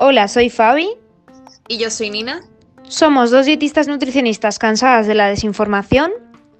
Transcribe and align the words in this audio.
Hola, 0.00 0.28
soy 0.28 0.48
Fabi. 0.48 0.88
Y 1.66 1.76
yo 1.76 1.90
soy 1.90 2.08
Nina. 2.08 2.40
Somos 2.84 3.30
dos 3.30 3.44
dietistas 3.44 3.86
nutricionistas 3.86 4.58
cansadas 4.58 5.06
de 5.06 5.14
la 5.14 5.28
desinformación. 5.28 6.12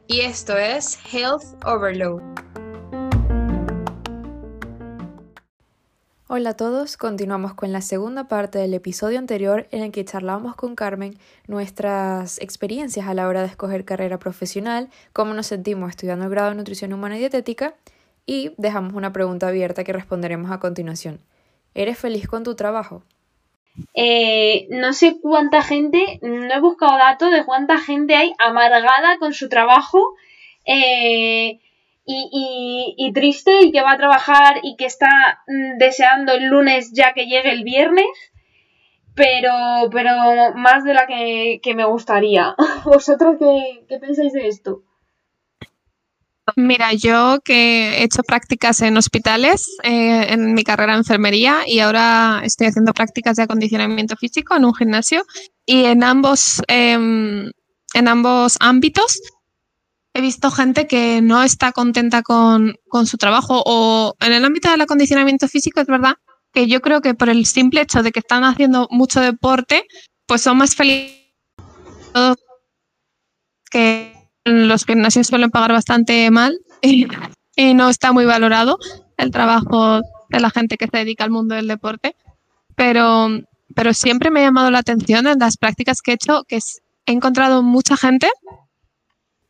Y 0.08 0.20
esto 0.20 0.58
es 0.58 0.98
Health 1.10 1.44
Overload. 1.64 2.20
Hola 6.26 6.50
a 6.50 6.56
todos, 6.56 6.98
continuamos 6.98 7.54
con 7.54 7.72
la 7.72 7.80
segunda 7.80 8.28
parte 8.28 8.58
del 8.58 8.74
episodio 8.74 9.18
anterior 9.18 9.66
en 9.70 9.82
el 9.82 9.92
que 9.92 10.04
charlábamos 10.04 10.54
con 10.56 10.74
Carmen 10.74 11.16
nuestras 11.46 12.38
experiencias 12.40 13.06
a 13.06 13.14
la 13.14 13.26
hora 13.28 13.40
de 13.40 13.46
escoger 13.46 13.86
carrera 13.86 14.18
profesional, 14.18 14.90
cómo 15.14 15.32
nos 15.32 15.46
sentimos 15.46 15.88
estudiando 15.88 16.26
el 16.26 16.30
grado 16.30 16.50
de 16.50 16.56
nutrición 16.56 16.92
humana 16.92 17.16
y 17.16 17.20
dietética 17.20 17.74
y 18.28 18.52
dejamos 18.58 18.92
una 18.92 19.10
pregunta 19.10 19.48
abierta 19.48 19.84
que 19.84 19.94
responderemos 19.94 20.50
a 20.50 20.60
continuación. 20.60 21.18
¿Eres 21.74 21.98
feliz 21.98 22.28
con 22.28 22.44
tu 22.44 22.54
trabajo? 22.56 23.02
Eh, 23.94 24.66
no 24.68 24.92
sé 24.92 25.18
cuánta 25.18 25.62
gente, 25.62 26.18
no 26.20 26.52
he 26.52 26.60
buscado 26.60 26.98
datos 26.98 27.32
de 27.32 27.46
cuánta 27.46 27.78
gente 27.78 28.14
hay 28.14 28.34
amargada 28.38 29.18
con 29.18 29.32
su 29.32 29.48
trabajo. 29.48 30.14
Eh, 30.66 31.58
y, 32.04 33.10
triste 33.14 33.60
y 33.62 33.72
que 33.72 33.82
va 33.82 33.92
a 33.92 33.98
trabajar 33.98 34.60
y 34.62 34.76
que 34.76 34.84
está 34.84 35.42
mm, 35.46 35.78
deseando 35.78 36.32
el 36.32 36.46
lunes 36.46 36.92
ya 36.92 37.14
que 37.14 37.26
llegue 37.26 37.50
el 37.50 37.64
viernes, 37.64 38.06
pero, 39.14 39.52
pero 39.90 40.54
más 40.54 40.84
de 40.84 40.92
la 40.94 41.06
que, 41.06 41.74
me 41.74 41.84
gustaría. 41.84 42.54
¿Vosotros 42.84 43.36
qué, 43.38 43.98
pensáis 43.98 44.34
de 44.34 44.48
esto? 44.48 44.82
Mira, 46.56 46.92
yo 46.92 47.40
que 47.44 47.98
he 47.98 48.04
hecho 48.04 48.22
prácticas 48.22 48.80
en 48.82 48.96
hospitales 48.96 49.68
eh, 49.82 50.32
en 50.32 50.54
mi 50.54 50.64
carrera 50.64 50.92
de 50.92 50.98
enfermería 50.98 51.60
y 51.66 51.80
ahora 51.80 52.40
estoy 52.44 52.68
haciendo 52.68 52.94
prácticas 52.94 53.36
de 53.36 53.42
acondicionamiento 53.42 54.16
físico 54.16 54.56
en 54.56 54.64
un 54.64 54.74
gimnasio 54.74 55.24
y 55.66 55.84
en 55.84 56.02
ambos, 56.04 56.62
em, 56.68 57.50
en 57.94 58.08
ambos 58.08 58.56
ámbitos 58.60 59.20
he 60.14 60.20
visto 60.20 60.50
gente 60.50 60.86
que 60.86 61.20
no 61.20 61.42
está 61.42 61.72
contenta 61.72 62.22
con, 62.22 62.76
su 63.06 63.18
trabajo 63.18 63.62
o 63.64 64.14
en 64.20 64.32
el 64.32 64.44
ámbito 64.44 64.70
del 64.70 64.80
acondicionamiento 64.80 65.48
físico 65.48 65.80
es 65.80 65.86
verdad 65.86 66.14
que 66.52 66.66
yo 66.66 66.80
creo 66.80 67.00
que 67.02 67.14
por 67.14 67.28
el 67.28 67.46
simple 67.46 67.82
hecho 67.82 68.02
de 68.02 68.10
que 68.10 68.20
están 68.20 68.42
haciendo 68.42 68.88
mucho 68.90 69.20
deporte, 69.20 69.84
pues 70.26 70.42
son 70.42 70.56
más 70.56 70.74
felices 70.74 71.18
que 73.70 74.17
los 74.48 74.84
gimnasios 74.84 75.26
suelen 75.26 75.50
pagar 75.50 75.72
bastante 75.72 76.30
mal 76.30 76.58
y, 76.82 77.06
no 77.74 77.88
está 77.88 78.12
muy 78.12 78.24
valorado 78.24 78.78
el 79.16 79.30
trabajo 79.30 80.00
de 80.28 80.40
la 80.40 80.50
gente 80.50 80.76
que 80.76 80.86
se 80.86 80.98
dedica 80.98 81.24
al 81.24 81.30
mundo 81.30 81.54
del 81.54 81.66
deporte. 81.66 82.14
Pero, 82.76 83.28
pero 83.74 83.92
siempre 83.94 84.30
me 84.30 84.40
ha 84.40 84.44
llamado 84.44 84.70
la 84.70 84.78
atención 84.78 85.26
en 85.26 85.40
las 85.40 85.56
prácticas 85.56 86.00
que 86.00 86.12
he 86.12 86.14
hecho 86.14 86.44
que 86.46 86.58
he 87.06 87.12
encontrado 87.12 87.62
mucha 87.62 87.96
gente 87.96 88.28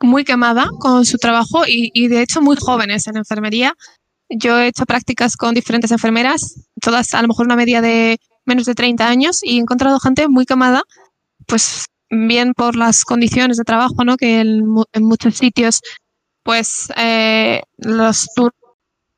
muy 0.01 0.25
quemada 0.25 0.71
con 0.79 1.05
su 1.05 1.19
trabajo 1.19 1.63
y, 1.67 2.09
de 2.09 2.23
hecho 2.23 2.41
muy 2.41 2.57
jóvenes 2.57 3.07
en 3.07 3.17
enfermería. 3.17 3.75
Yo 4.31 4.59
he 4.59 4.69
hecho 4.69 4.87
prácticas 4.87 5.37
con 5.37 5.55
diferentes 5.55 5.91
enfermeras, 5.91 6.69
todas 6.81 7.15
a 7.15 7.23
lo 7.23 7.29
mejor 7.29 7.47
una 7.47 7.57
media 7.57 7.81
de 7.81 8.19
menos 8.45 8.67
de 8.67 8.75
30 8.75 9.07
años 9.07 9.41
y 9.43 9.57
he 9.57 9.61
encontrado 9.61 9.99
gente 10.01 10.29
muy 10.29 10.47
quemada, 10.47 10.83
pues 11.47 11.87
bien 12.11 12.55
por 12.55 12.77
las 12.77 13.05
condiciones 13.05 13.57
de 13.57 13.65
trabajo, 13.65 14.05
¿no? 14.05 14.17
Que 14.17 14.41
en, 14.41 14.67
muchos 15.01 15.37
sitios, 15.37 15.81
pues 16.43 16.89
eh, 16.97 17.63
los 17.77 18.29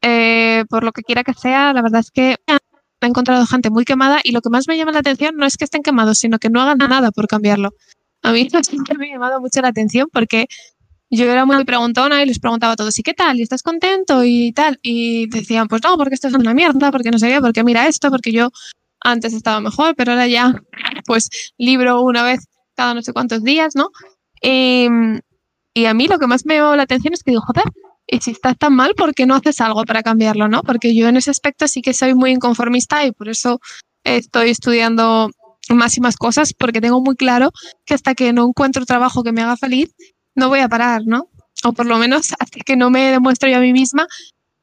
eh, 0.03 0.65
por 0.69 0.85
lo 0.85 0.93
que 0.93 1.03
quiera 1.03 1.25
que 1.25 1.35
sea, 1.35 1.73
la 1.73 1.83
verdad 1.83 2.01
es 2.01 2.11
que 2.11 2.37
he 2.47 3.07
encontrado 3.07 3.47
gente 3.47 3.71
muy 3.71 3.85
quemada 3.85 4.21
y 4.23 4.33
lo 4.33 4.41
que 4.41 4.51
más 4.51 4.69
me 4.69 4.77
llama 4.77 4.93
la 4.93 5.01
atención 5.01 5.37
no 5.37 5.47
es 5.47 5.57
que 5.57 5.65
estén 5.65 5.83
quemados, 5.83 6.19
sino 6.19 6.39
que 6.39 6.51
no 6.51 6.61
hagan 6.61 6.79
nada 6.79 7.11
por 7.11 7.27
cambiarlo. 7.27 7.71
A 8.23 8.33
mí 8.33 8.49
siempre 8.63 8.99
me 8.99 9.09
ha 9.09 9.15
llamado 9.15 9.41
mucho 9.41 9.61
la 9.63 9.69
atención 9.69 10.09
porque 10.13 10.47
yo 11.11 11.31
era 11.31 11.45
muy 11.45 11.65
preguntona 11.65 12.23
y 12.23 12.27
les 12.27 12.39
preguntaba 12.39 12.75
a 12.75 12.77
todos, 12.77 12.97
¿y 12.99 13.03
qué 13.03 13.15
tal? 13.15 13.39
¿Y 13.39 13.43
estás 13.43 13.63
contento? 13.63 14.23
Y 14.25 14.53
tal. 14.53 14.79
Y 14.83 15.29
decían, 15.29 15.67
pues 15.67 15.83
no, 15.83 15.97
porque 15.97 16.15
esto 16.15 16.29
es 16.29 16.35
una 16.35 16.55
mierda, 16.55 16.93
porque 16.93 17.11
no 17.11 17.19
sé 17.19 17.29
qué, 17.29 17.41
porque 17.41 17.65
mira 17.65 17.89
esto, 17.89 18.11
porque 18.11 18.31
yo 18.33 18.51
antes 19.01 19.33
estaba 19.33 19.61
mejor, 19.61 19.97
pero 19.97 20.13
ahora 20.13 20.29
ya, 20.29 20.55
pues 21.07 21.31
libro 21.59 22.03
una 22.03 22.23
vez 22.23 22.47
cada 22.81 22.95
no 22.95 23.03
sé 23.03 23.13
cuántos 23.13 23.43
días, 23.45 23.77
¿no? 23.77 23.91
Y, 24.41 24.89
y 25.75 25.85
a 25.85 25.93
mí 25.93 26.09
lo 26.09 26.19
que 26.19 26.27
más 26.27 26.47
me 26.47 26.55
llamó 26.55 26.75
la 26.77 26.85
atención 26.85 27.13
es 27.13 27.23
que 27.23 27.33
digo, 27.33 27.43
joder, 27.43 27.65
y 28.07 28.21
si 28.21 28.31
estás 28.31 28.57
tan 28.57 28.75
mal, 28.75 28.95
¿por 28.95 29.15
qué 29.15 29.27
no 29.27 29.35
haces 29.35 29.61
algo 29.61 29.85
para 29.85 30.03
cambiarlo, 30.03 30.49
no? 30.49 30.63
Porque 30.63 30.95
yo 30.95 31.09
en 31.09 31.19
ese 31.19 31.31
aspecto 31.31 31.69
sí 31.69 31.83
que 31.83 31.93
soy 31.93 32.15
muy 32.15 32.31
inconformista 32.31 33.05
y 33.05 33.13
por 33.13 33.29
eso 33.29 33.61
estoy 34.03 34.49
estudiando 34.49 35.31
más 35.69 35.99
y 35.99 36.01
más 36.01 36.17
cosas 36.17 36.55
porque 36.55 36.81
tengo 36.81 37.03
muy 37.03 37.17
claro 37.17 37.51
que 37.85 37.93
hasta 37.93 38.15
que 38.15 38.33
no 38.33 38.49
encuentro 38.49 38.87
trabajo 38.87 39.23
que 39.23 39.33
me 39.33 39.43
haga 39.43 39.59
feliz, 39.59 39.95
no 40.35 40.49
voy 40.49 40.61
a 40.61 40.69
parar, 40.69 41.03
¿no? 41.05 41.29
O 41.65 41.73
por 41.75 41.85
lo 41.85 41.99
menos 41.99 42.33
hasta 42.41 42.61
que 42.65 42.77
no 42.77 42.89
me 42.89 43.11
demuestro 43.11 43.49
yo 43.51 43.59
a 43.59 43.61
mí 43.61 43.73
misma 43.75 44.07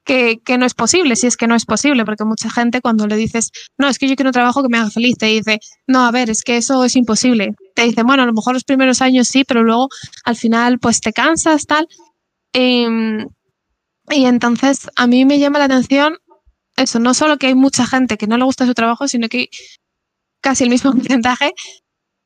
que, 0.08 0.58
no 0.58 0.66
es 0.66 0.74
posible, 0.74 1.16
si 1.16 1.28
es 1.28 1.38
que 1.38 1.48
no 1.48 1.56
es 1.56 1.66
posible, 1.66 2.06
porque 2.06 2.24
mucha 2.24 2.50
gente 2.50 2.82
cuando 2.82 3.06
le 3.08 3.18
dices, 3.18 3.52
no, 3.78 3.90
es 3.90 4.00
que 4.00 4.08
yo 4.08 4.16
quiero 4.16 4.30
un 4.30 4.34
trabajo 4.34 4.64
que 4.64 4.70
me 4.70 4.78
haga 4.78 4.90
feliz, 4.90 5.18
te 5.18 5.28
dice, 5.28 5.60
no, 5.86 6.06
a 6.06 6.12
ver, 6.12 6.30
es 6.30 6.44
que 6.44 6.58
eso 6.58 6.84
es 6.86 6.96
imposible. 6.96 7.54
Te 7.76 7.84
dice, 7.84 8.04
bueno, 8.04 8.24
a 8.24 8.26
lo 8.26 8.34
mejor 8.34 8.54
los 8.54 8.64
primeros 8.64 9.02
años 9.02 9.28
sí, 9.28 9.44
pero 9.44 9.64
luego 9.64 9.90
al 10.24 10.36
final 10.36 10.80
pues 10.80 11.02
te 11.02 11.14
cansas, 11.14 11.66
tal. 11.66 11.88
Em, 12.54 13.28
y 14.10 14.26
entonces 14.26 14.88
a 14.96 15.06
mí 15.06 15.26
me 15.26 15.40
llama 15.40 15.60
la 15.60 15.66
atención 15.66 16.18
eso, 16.78 17.00
no 17.00 17.14
solo 17.14 17.38
que 17.38 17.48
hay 17.48 17.56
mucha 17.56 17.86
gente 17.86 18.18
que 18.18 18.28
no 18.28 18.38
le 18.38 18.46
gusta 18.46 18.66
su 18.66 18.74
trabajo, 18.74 19.08
sino 19.08 19.28
que 19.28 19.50
casi 20.42 20.64
el 20.64 20.70
mismo 20.70 20.92
porcentaje 20.94 21.54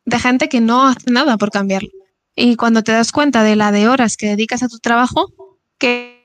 de 0.06 0.20
gente 0.20 0.50
que 0.50 0.62
no 0.62 0.88
hace 0.88 1.10
nada 1.10 1.38
por 1.38 1.50
cambiarlo. 1.50 1.90
Y 2.36 2.56
cuando 2.58 2.84
te 2.84 2.92
das 2.92 3.12
cuenta 3.12 3.44
de 3.44 3.56
la 3.56 3.72
de 3.72 3.88
horas 3.88 4.18
que 4.18 4.28
dedicas 4.28 4.62
a 4.62 4.68
tu 4.68 4.78
trabajo, 4.80 5.34
que, 5.80 6.21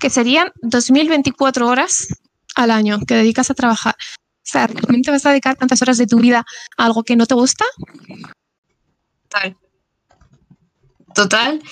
que 0.00 0.10
serían 0.10 0.52
2.024 0.62 1.66
horas 1.66 2.08
al 2.54 2.70
año 2.70 3.00
que 3.06 3.14
dedicas 3.14 3.50
a 3.50 3.54
trabajar. 3.54 3.94
O 3.98 4.48
sea, 4.48 4.66
¿realmente 4.66 5.10
vas 5.10 5.26
a 5.26 5.30
dedicar 5.30 5.56
tantas 5.56 5.82
horas 5.82 5.98
de 5.98 6.06
tu 6.06 6.18
vida 6.18 6.44
a 6.76 6.84
algo 6.84 7.02
que 7.02 7.16
no 7.16 7.26
te 7.26 7.34
gusta? 7.34 7.64
Total. 9.28 9.56
Total. 11.14 11.62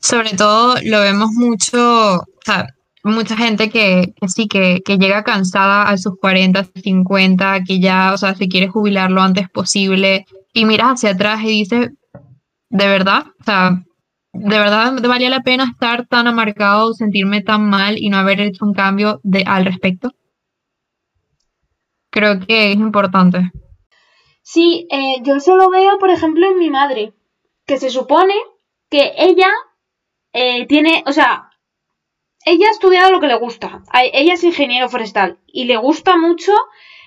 Sobre 0.00 0.30
todo 0.34 0.74
lo 0.82 1.00
vemos 1.00 1.30
mucho, 1.32 2.16
o 2.16 2.42
sea, 2.44 2.66
mucha 3.04 3.36
gente 3.36 3.70
que, 3.70 4.14
sí, 4.26 4.48
que, 4.48 4.82
llega 4.86 5.24
cansada 5.24 5.88
a 5.88 5.96
sus 5.96 6.18
40, 6.18 6.66
50, 6.82 7.64
que 7.64 7.80
ya, 7.80 8.12
o 8.12 8.18
sea, 8.18 8.34
se 8.34 8.48
quiere 8.48 8.68
jubilar 8.68 9.10
lo 9.10 9.22
antes 9.22 9.48
posible 9.50 10.26
y 10.52 10.64
miras 10.64 10.94
hacia 10.94 11.10
atrás 11.10 11.42
y 11.42 11.48
dices, 11.48 11.90
de 12.70 12.86
verdad, 12.88 13.26
o 13.40 13.44
sea, 13.44 13.84
de 14.34 14.58
verdad 14.58 14.92
valía 15.02 15.30
la 15.30 15.42
pena 15.42 15.64
estar 15.64 16.06
tan 16.06 16.26
amargado, 16.26 16.92
sentirme 16.92 17.40
tan 17.40 17.68
mal 17.68 17.96
y 17.98 18.08
no 18.10 18.18
haber 18.18 18.40
hecho 18.40 18.64
un 18.64 18.74
cambio 18.74 19.20
de, 19.22 19.44
al 19.46 19.64
respecto. 19.64 20.10
Creo 22.10 22.40
que 22.40 22.72
es 22.72 22.76
importante. 22.76 23.50
Sí, 24.42 24.86
eh, 24.90 25.16
yo 25.22 25.36
eso 25.36 25.56
lo 25.56 25.70
veo, 25.70 25.98
por 25.98 26.10
ejemplo, 26.10 26.46
en 26.46 26.58
mi 26.58 26.68
madre, 26.68 27.14
que 27.66 27.78
se 27.78 27.90
supone 27.90 28.34
que 28.90 29.12
ella 29.16 29.48
eh, 30.32 30.66
tiene, 30.66 31.02
o 31.06 31.12
sea, 31.12 31.50
ella 32.44 32.68
ha 32.68 32.72
estudiado 32.72 33.10
lo 33.10 33.20
que 33.20 33.28
le 33.28 33.36
gusta. 33.36 33.82
Ella 34.12 34.34
es 34.34 34.44
ingeniero 34.44 34.88
forestal 34.88 35.38
y 35.46 35.64
le 35.64 35.76
gusta 35.76 36.16
mucho 36.16 36.52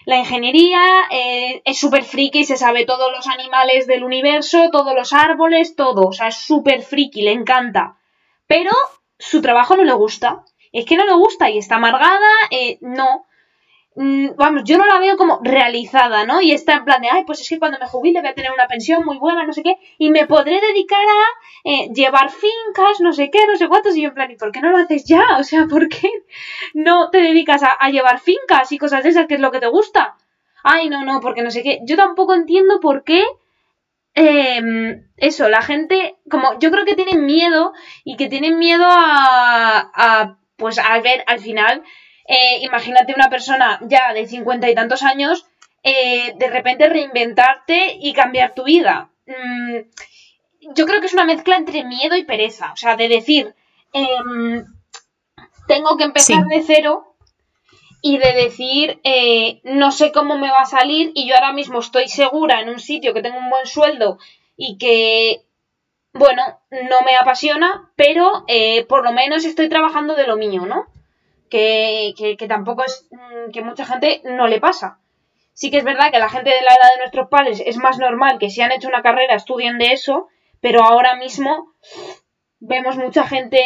la 0.08 0.20
ingeniería, 0.20 0.82
eh, 1.12 1.62
es 1.66 1.78
súper 1.78 2.06
friki, 2.06 2.46
se 2.46 2.56
sabe 2.56 2.86
todos 2.86 3.12
los 3.12 3.28
animales 3.28 3.88
del 3.88 4.06
universo, 4.06 4.70
todos 4.72 4.96
los 4.96 5.12
árboles, 5.12 5.76
todo. 5.76 6.08
O 6.08 6.14
sea, 6.14 6.30
es 6.30 6.36
súper 6.36 6.82
friki, 6.82 7.24
le 7.24 7.34
encanta. 7.34 7.98
Pero 8.48 8.72
su 9.20 9.42
trabajo 9.42 9.76
no 9.76 9.84
le 9.84 9.92
gusta. 9.92 10.46
Es 10.72 10.86
que 10.86 10.96
no 10.96 11.06
le 11.06 11.14
gusta 11.14 11.50
y 11.50 11.58
está 11.58 11.76
amargada, 11.76 12.30
eh, 12.52 12.78
no. 12.80 13.27
Mm, 14.00 14.36
vamos, 14.36 14.62
yo 14.64 14.78
no 14.78 14.86
la 14.86 15.00
veo 15.00 15.18
como 15.18 15.40
realizada, 15.44 16.24
¿no? 16.24 16.40
Y 16.40 16.52
está 16.52 16.74
en 16.74 16.86
plan 16.86 17.02
de, 17.02 17.10
ay, 17.10 17.24
pues 17.26 17.42
es 17.42 17.50
que 17.50 17.58
cuando 17.58 17.80
me 17.80 17.88
jubile 17.88 18.22
voy 18.22 18.30
a 18.30 18.36
tener 18.36 18.52
una 18.52 18.68
pensión 18.68 19.04
muy 19.04 19.18
buena, 19.18 19.44
no 19.44 19.54
sé 19.54 19.64
qué, 19.64 19.76
y 19.98 20.12
me 20.12 20.28
podré 20.28 20.62
dedicar 20.62 21.02
a 21.02 21.68
eh, 21.68 21.90
llevar 21.96 22.30
fincas, 22.30 23.00
no 23.00 23.12
sé 23.12 23.32
qué, 23.32 23.40
no 23.48 23.56
sé 23.58 23.68
cuántos, 23.68 23.98
y 23.98 24.04
yo 24.04 24.10
en 24.10 24.14
plan, 24.14 24.30
¿y 24.30 24.36
por 24.36 24.52
qué 24.52 24.62
no 24.62 24.70
lo 24.70 24.78
haces 24.78 25.04
ya? 25.06 25.24
O 25.40 25.44
sea, 25.44 25.66
¿por 25.66 25.90
qué 25.90 26.12
no 26.76 27.10
te 27.10 27.18
dedicas 27.24 27.64
a, 27.64 27.90
llevar 27.90 28.20
fincas 28.20 28.72
y 28.72 28.78
cosas 28.78 29.02
de 29.02 29.10
esas, 29.10 29.26
que 29.26 29.34
es 29.34 29.40
lo 29.40 29.50
que 29.52 29.60
te 29.60 29.68
gusta? 29.68 30.16
Ay, 30.64 30.90
no, 30.90 31.04
no, 31.04 31.20
porque 31.20 31.42
no 31.42 31.50
sé 31.50 31.64
qué. 31.64 31.80
Yo 31.84 31.96
tampoco 31.96 32.36
entiendo 32.36 32.80
por 32.80 33.04
qué 33.04 33.24
em, 34.14 35.08
eso, 35.18 35.50
la 35.50 35.64
gente, 35.64 36.18
como 36.30 36.60
yo 36.60 36.70
creo 36.70 36.86
que 36.86 36.96
tienen 36.96 37.26
miedo 37.26 37.74
y 38.04 38.16
que 38.16 38.28
tienen 38.30 38.60
miedo 38.60 38.86
a, 38.88 39.90
a 39.96 40.38
pues 40.56 40.78
a 40.78 41.00
ver 41.00 41.24
al 41.28 41.40
final 41.40 41.84
eh, 42.28 42.60
imagínate 42.62 43.14
una 43.16 43.30
persona 43.30 43.80
ya 43.84 44.14
de 44.14 44.28
cincuenta 44.28 44.70
y 44.70 44.76
tantos 44.76 45.04
años, 45.04 45.46
eh, 45.84 46.34
de 46.38 46.48
repente 46.50 46.90
reinventarte 46.90 47.98
y 48.00 48.14
cambiar 48.14 48.54
tu 48.54 48.64
vida. 48.66 49.10
Mm, 49.26 49.78
yo 50.76 50.86
creo 50.86 51.00
que 51.00 51.08
es 51.08 51.14
una 51.14 51.24
mezcla 51.26 51.56
entre 51.56 51.84
miedo 51.86 52.16
y 52.16 52.26
pereza. 52.26 52.72
O 52.74 52.76
sea, 52.76 52.96
de 52.98 53.08
decir, 53.08 53.56
em, 53.94 54.66
tengo 55.68 55.98
que 55.98 56.04
empezar 56.04 56.44
Sí. 56.44 56.50
de 56.58 56.64
cero 56.64 57.16
y 58.02 58.18
de 58.18 58.34
decir, 58.34 59.00
eh, 59.04 59.60
no 59.64 59.92
sé 59.92 60.12
cómo 60.12 60.38
me 60.38 60.50
va 60.50 60.60
a 60.62 60.66
salir 60.66 61.12
y 61.16 61.28
yo 61.28 61.36
ahora 61.36 61.54
mismo 61.54 61.80
estoy 61.80 62.08
segura 62.08 62.60
en 62.62 62.70
un 62.70 62.80
sitio 62.80 63.14
que 63.14 63.22
tengo 63.22 63.38
un 63.38 63.50
buen 63.50 63.66
sueldo 63.66 64.18
y 64.56 64.78
que, 64.78 65.42
bueno, 66.14 66.44
no 66.72 67.02
me 67.04 67.16
apasiona, 67.16 67.92
pero 67.96 68.44
eh, 68.48 68.86
por 68.86 69.04
lo 69.04 69.12
menos 69.14 69.46
estoy 69.46 69.70
trabajando 69.70 70.16
de 70.16 70.28
lo 70.28 70.36
mío, 70.38 70.66
¿no? 70.66 70.86
Que, 71.50 72.14
que, 72.18 72.48
tampoco 72.48 72.84
es 72.84 73.08
mm, 73.12 73.52
que 73.52 73.62
mucha 73.62 73.86
gente 73.86 74.22
no 74.26 74.48
le 74.48 74.60
pasa. 74.60 75.00
Sí 75.54 75.72
que 75.72 75.78
es 75.78 75.84
verdad 75.84 76.12
que 76.12 76.20
la 76.20 76.30
gente 76.30 76.50
de 76.52 76.62
la 76.62 76.74
edad 76.76 76.92
de 76.94 77.00
nuestros 77.00 77.30
padres 77.30 77.62
es 77.66 77.78
más 77.78 77.98
normal 78.00 78.38
que 78.40 78.50
si 78.50 78.62
han 78.62 78.72
hecho 78.72 78.88
una 78.90 79.02
carrera 79.02 79.36
estudien 79.36 79.78
de 79.80 79.94
eso, 79.94 80.28
pero 80.62 80.84
ahora 80.84 81.16
mismo 81.16 81.74
vemos 82.60 82.98
mucha 82.98 83.26
gente 83.28 83.60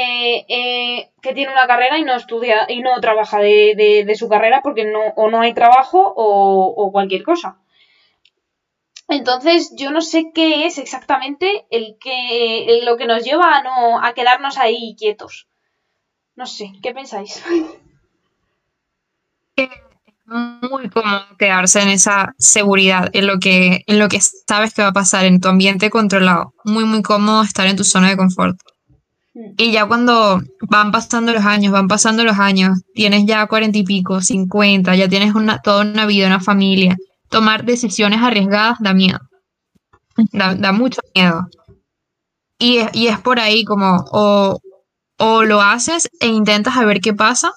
eh, 0.49 1.11
que 1.21 1.33
tiene 1.33 1.51
una 1.51 1.67
carrera 1.67 1.97
y 1.97 2.03
no 2.03 2.15
estudia 2.15 2.65
y 2.69 2.81
no 2.81 2.99
trabaja 3.01 3.39
de, 3.39 3.73
de- 3.75 4.03
de 4.05 4.15
su 4.15 4.29
carrera 4.29 4.61
porque 4.63 4.85
no 4.85 5.01
o 5.15 5.29
no 5.29 5.41
hay 5.41 5.53
trabajo 5.53 5.99
o, 6.15 6.73
o 6.77 6.91
cualquier 6.91 7.23
cosa. 7.23 7.59
Entonces 9.09 9.71
yo 9.77 9.91
no 9.91 10.01
sé 10.01 10.31
qué 10.33 10.65
es 10.65 10.79
exactamente 10.79 11.67
el 11.69 11.97
que 11.99 12.81
lo 12.83 12.97
que 12.97 13.05
nos 13.05 13.23
lleva 13.23 13.55
a 13.57 13.61
no 13.61 14.03
a 14.03 14.13
quedarnos 14.15 14.57
ahí 14.57 14.95
quietos. 14.97 15.47
No 16.41 16.47
sé, 16.47 16.73
¿qué 16.81 16.91
pensáis? 16.91 17.39
muy 20.71 20.89
cómodo 20.89 21.21
quedarse 21.37 21.83
en 21.83 21.89
esa 21.89 22.33
seguridad, 22.39 23.11
en 23.13 23.27
lo 23.27 23.37
que, 23.37 23.83
en 23.85 23.99
lo 23.99 24.07
que 24.09 24.19
sabes 24.21 24.73
que 24.73 24.81
va 24.81 24.87
a 24.87 24.91
pasar, 24.91 25.25
en 25.25 25.39
tu 25.39 25.49
ambiente 25.49 25.91
controlado. 25.91 26.55
Muy, 26.65 26.85
muy 26.85 27.03
cómodo 27.03 27.43
estar 27.43 27.67
en 27.67 27.75
tu 27.75 27.83
zona 27.83 28.09
de 28.09 28.17
confort. 28.17 28.57
Mm. 29.35 29.51
Y 29.55 29.71
ya 29.71 29.85
cuando 29.85 30.41
van 30.67 30.91
pasando 30.91 31.31
los 31.31 31.45
años, 31.45 31.73
van 31.73 31.87
pasando 31.87 32.23
los 32.23 32.39
años, 32.39 32.79
tienes 32.95 33.27
ya 33.27 33.45
cuarenta 33.45 33.77
y 33.77 33.83
pico, 33.83 34.19
cincuenta, 34.21 34.95
ya 34.95 35.07
tienes 35.07 35.35
una, 35.35 35.59
toda 35.61 35.83
una 35.83 36.07
vida, 36.07 36.25
una 36.25 36.39
familia, 36.39 36.97
tomar 37.29 37.65
decisiones 37.65 38.19
arriesgadas 38.19 38.79
da 38.79 38.95
miedo. 38.95 39.19
Da, 40.31 40.55
da 40.55 40.71
mucho 40.71 41.01
miedo. 41.13 41.45
Y 42.57 42.77
es, 42.77 42.89
y 42.95 43.07
es 43.09 43.19
por 43.19 43.39
ahí 43.39 43.63
como, 43.63 44.03
o, 44.11 44.59
o 45.21 45.43
lo 45.43 45.61
haces 45.61 46.09
e 46.19 46.27
intentas 46.27 46.77
a 46.77 46.85
ver 46.85 47.01
qué 47.01 47.13
pasa, 47.13 47.53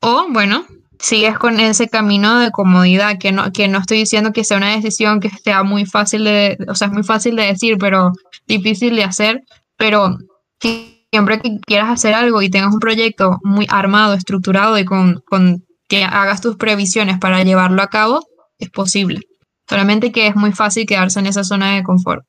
o 0.00 0.26
bueno, 0.30 0.66
sigues 0.98 1.38
con 1.38 1.60
ese 1.60 1.88
camino 1.88 2.38
de 2.40 2.50
comodidad, 2.50 3.18
que 3.18 3.32
no, 3.32 3.52
que 3.52 3.68
no 3.68 3.78
estoy 3.78 3.98
diciendo 3.98 4.32
que 4.32 4.44
sea 4.44 4.56
una 4.58 4.74
decisión 4.76 5.20
que 5.20 5.30
sea 5.30 5.62
muy 5.64 5.86
fácil 5.86 6.24
de, 6.24 6.58
o 6.68 6.74
sea, 6.74 6.88
es 6.88 6.94
muy 6.94 7.04
fácil 7.04 7.36
de 7.36 7.44
decir, 7.46 7.78
pero 7.78 8.12
difícil 8.46 8.96
de 8.96 9.04
hacer, 9.04 9.42
pero 9.76 10.18
si- 10.60 11.06
siempre 11.12 11.40
que 11.40 11.58
quieras 11.66 11.90
hacer 11.90 12.14
algo 12.14 12.40
y 12.42 12.50
tengas 12.50 12.72
un 12.72 12.80
proyecto 12.80 13.38
muy 13.44 13.66
armado, 13.70 14.14
estructurado 14.14 14.78
y 14.78 14.84
con, 14.86 15.22
con 15.26 15.64
que 15.88 16.04
hagas 16.04 16.40
tus 16.40 16.56
previsiones 16.56 17.18
para 17.18 17.42
llevarlo 17.44 17.82
a 17.82 17.88
cabo, 17.88 18.26
es 18.58 18.70
posible. 18.70 19.20
Solamente 19.68 20.12
que 20.12 20.26
es 20.28 20.36
muy 20.36 20.52
fácil 20.52 20.86
quedarse 20.86 21.20
en 21.20 21.26
esa 21.26 21.44
zona 21.44 21.74
de 21.76 21.82
confort. 21.82 22.24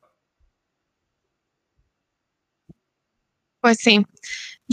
Pues 3.61 3.77
sí, 3.79 4.05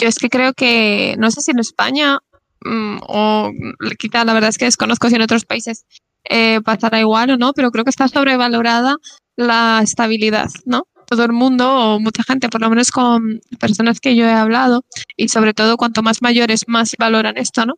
yo 0.00 0.08
es 0.08 0.18
que 0.18 0.28
creo 0.28 0.52
que, 0.54 1.14
no 1.18 1.30
sé 1.30 1.40
si 1.42 1.50
en 1.50 1.58
España 1.58 2.18
mm, 2.64 2.98
o 3.02 3.50
quizá 3.98 4.24
la 4.24 4.32
verdad 4.32 4.50
es 4.50 4.58
que 4.58 4.64
desconozco 4.64 5.08
si 5.08 5.16
en 5.16 5.22
otros 5.22 5.44
países 5.44 5.84
eh, 6.24 6.60
pasará 6.64 7.00
igual 7.00 7.30
o 7.30 7.36
no, 7.36 7.52
pero 7.52 7.70
creo 7.70 7.84
que 7.84 7.90
está 7.90 8.08
sobrevalorada 8.08 8.96
la 9.36 9.80
estabilidad, 9.82 10.50
¿no? 10.64 10.84
Todo 11.06 11.24
el 11.24 11.32
mundo 11.32 11.68
o 11.68 12.00
mucha 12.00 12.22
gente, 12.22 12.48
por 12.48 12.60
lo 12.60 12.70
menos 12.70 12.90
con 12.90 13.40
personas 13.58 14.00
que 14.00 14.14
yo 14.16 14.26
he 14.26 14.32
hablado, 14.32 14.84
y 15.16 15.28
sobre 15.28 15.54
todo 15.54 15.76
cuanto 15.76 16.02
más 16.02 16.22
mayores 16.22 16.64
más 16.68 16.94
valoran 16.98 17.36
esto, 17.36 17.66
¿no? 17.66 17.74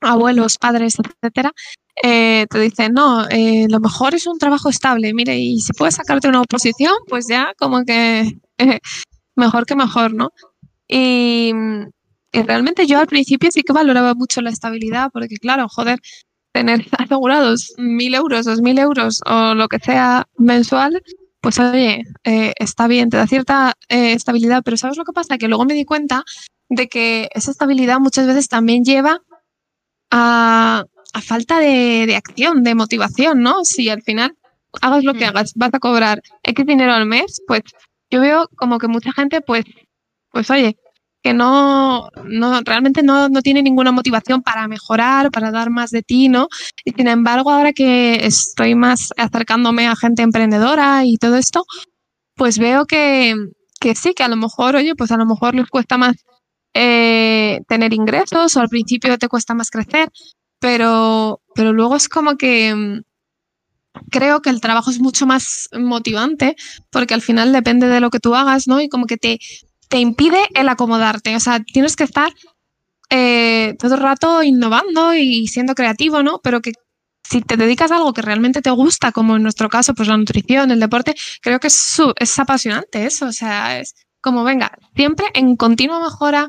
Abuelos, 0.00 0.56
padres, 0.58 0.96
etcétera, 0.98 1.52
eh, 2.02 2.46
te 2.48 2.58
dicen, 2.58 2.94
no, 2.94 3.26
eh, 3.28 3.66
lo 3.68 3.80
mejor 3.80 4.14
es 4.14 4.26
un 4.26 4.38
trabajo 4.38 4.70
estable, 4.70 5.12
mire, 5.14 5.38
y 5.38 5.60
si 5.60 5.72
puedes 5.74 5.96
sacarte 5.96 6.28
una 6.28 6.40
oposición, 6.40 6.94
pues 7.08 7.26
ya 7.28 7.52
como 7.58 7.84
que 7.84 8.38
mejor 9.36 9.66
que 9.66 9.76
mejor, 9.76 10.14
¿no? 10.14 10.30
Y, 10.90 11.52
y 12.32 12.42
realmente 12.42 12.86
yo 12.86 12.98
al 12.98 13.06
principio 13.06 13.50
sí 13.52 13.62
que 13.62 13.72
valoraba 13.72 14.14
mucho 14.14 14.40
la 14.40 14.50
estabilidad, 14.50 15.10
porque 15.12 15.36
claro, 15.36 15.68
joder, 15.68 16.00
tener 16.52 16.84
asegurados 16.98 17.72
mil 17.78 18.14
euros, 18.14 18.44
dos 18.46 18.60
mil 18.60 18.78
euros 18.78 19.20
o 19.26 19.54
lo 19.54 19.68
que 19.68 19.78
sea 19.78 20.26
mensual, 20.36 21.00
pues 21.40 21.58
oye, 21.58 22.02
eh, 22.24 22.52
está 22.56 22.86
bien, 22.88 23.08
te 23.08 23.16
da 23.16 23.26
cierta 23.26 23.74
eh, 23.88 24.12
estabilidad, 24.12 24.62
pero 24.64 24.76
¿sabes 24.76 24.96
lo 24.98 25.04
que 25.04 25.12
pasa? 25.12 25.38
Que 25.38 25.48
luego 25.48 25.64
me 25.64 25.74
di 25.74 25.84
cuenta 25.84 26.24
de 26.68 26.88
que 26.88 27.28
esa 27.34 27.50
estabilidad 27.50 27.98
muchas 28.00 28.26
veces 28.26 28.48
también 28.48 28.84
lleva 28.84 29.20
a, 30.10 30.84
a 31.12 31.20
falta 31.20 31.58
de, 31.60 32.04
de 32.06 32.16
acción, 32.16 32.62
de 32.64 32.74
motivación, 32.74 33.42
¿no? 33.42 33.64
Si 33.64 33.88
al 33.88 34.02
final 34.02 34.36
hagas 34.82 35.04
lo 35.04 35.14
que 35.14 35.24
Mm. 35.26 35.28
hagas, 35.28 35.52
vas 35.54 35.70
a 35.72 35.78
cobrar 35.78 36.22
X 36.42 36.66
dinero 36.66 36.92
al 36.92 37.06
mes, 37.06 37.40
pues 37.46 37.62
yo 38.10 38.20
veo 38.20 38.48
como 38.56 38.78
que 38.78 38.88
mucha 38.88 39.12
gente, 39.12 39.40
pues, 39.40 39.64
pues 40.32 40.50
oye, 40.50 40.76
que 41.22 41.34
no, 41.34 42.08
no 42.24 42.60
realmente 42.64 43.02
no, 43.02 43.28
no 43.28 43.42
tiene 43.42 43.62
ninguna 43.62 43.92
motivación 43.92 44.42
para 44.42 44.68
mejorar, 44.68 45.30
para 45.30 45.50
dar 45.50 45.70
más 45.70 45.90
de 45.90 46.02
ti, 46.02 46.28
¿no? 46.28 46.48
Y 46.84 46.92
sin 46.92 47.08
embargo, 47.08 47.50
ahora 47.50 47.72
que 47.72 48.26
estoy 48.26 48.74
más 48.74 49.10
acercándome 49.16 49.86
a 49.86 49.96
gente 49.96 50.22
emprendedora 50.22 51.04
y 51.04 51.18
todo 51.18 51.36
esto, 51.36 51.64
pues 52.34 52.58
veo 52.58 52.86
que, 52.86 53.34
que 53.80 53.94
sí, 53.94 54.14
que 54.14 54.22
a 54.22 54.28
lo 54.28 54.36
mejor, 54.36 54.76
oye, 54.76 54.94
pues 54.94 55.10
a 55.10 55.16
lo 55.18 55.26
mejor 55.26 55.54
les 55.54 55.68
cuesta 55.68 55.98
más 55.98 56.16
eh, 56.74 57.60
tener 57.68 57.92
ingresos 57.92 58.56
o 58.56 58.60
al 58.60 58.68
principio 58.68 59.18
te 59.18 59.28
cuesta 59.28 59.54
más 59.54 59.70
crecer, 59.70 60.08
pero, 60.58 61.42
pero 61.54 61.72
luego 61.72 61.96
es 61.96 62.08
como 62.08 62.36
que 62.36 62.74
mm, 62.74 63.02
creo 64.10 64.40
que 64.40 64.50
el 64.50 64.60
trabajo 64.60 64.90
es 64.90 65.00
mucho 65.00 65.26
más 65.26 65.68
motivante 65.78 66.56
porque 66.90 67.14
al 67.14 67.22
final 67.22 67.52
depende 67.52 67.88
de 67.88 68.00
lo 68.00 68.10
que 68.10 68.20
tú 68.20 68.34
hagas, 68.34 68.68
¿no? 68.68 68.80
Y 68.80 68.88
como 68.88 69.06
que 69.06 69.16
te, 69.16 69.38
te 69.90 69.98
impide 69.98 70.40
el 70.54 70.68
acomodarte, 70.70 71.36
o 71.36 71.40
sea, 71.40 71.60
tienes 71.60 71.96
que 71.96 72.04
estar 72.04 72.32
eh, 73.10 73.74
todo 73.78 73.94
el 73.96 74.00
rato 74.00 74.42
innovando 74.42 75.14
y 75.14 75.48
siendo 75.48 75.74
creativo, 75.74 76.22
¿no? 76.22 76.40
Pero 76.42 76.60
que 76.60 76.72
si 77.28 77.42
te 77.42 77.56
dedicas 77.56 77.90
a 77.90 77.96
algo 77.96 78.12
que 78.12 78.22
realmente 78.22 78.62
te 78.62 78.70
gusta, 78.70 79.12
como 79.12 79.36
en 79.36 79.42
nuestro 79.42 79.68
caso, 79.68 79.94
pues 79.94 80.08
la 80.08 80.16
nutrición, 80.16 80.70
el 80.70 80.80
deporte, 80.80 81.14
creo 81.42 81.60
que 81.60 81.68
es, 81.68 81.74
su- 81.76 82.14
es 82.18 82.38
apasionante 82.38 83.04
eso, 83.06 83.26
o 83.26 83.32
sea, 83.32 83.80
es 83.80 83.94
como, 84.20 84.44
venga, 84.44 84.72
siempre 84.96 85.26
en 85.34 85.56
continua 85.56 86.00
mejora, 86.00 86.48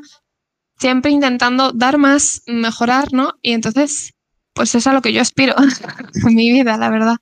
siempre 0.78 1.10
intentando 1.12 1.72
dar 1.72 1.98
más, 1.98 2.42
mejorar, 2.46 3.12
¿no? 3.12 3.34
Y 3.42 3.52
entonces, 3.52 4.12
pues 4.54 4.74
es 4.74 4.86
a 4.86 4.92
lo 4.92 5.02
que 5.02 5.12
yo 5.12 5.22
aspiro 5.22 5.54
en 6.26 6.34
mi 6.34 6.52
vida, 6.52 6.76
la 6.76 6.90
verdad. 6.90 7.16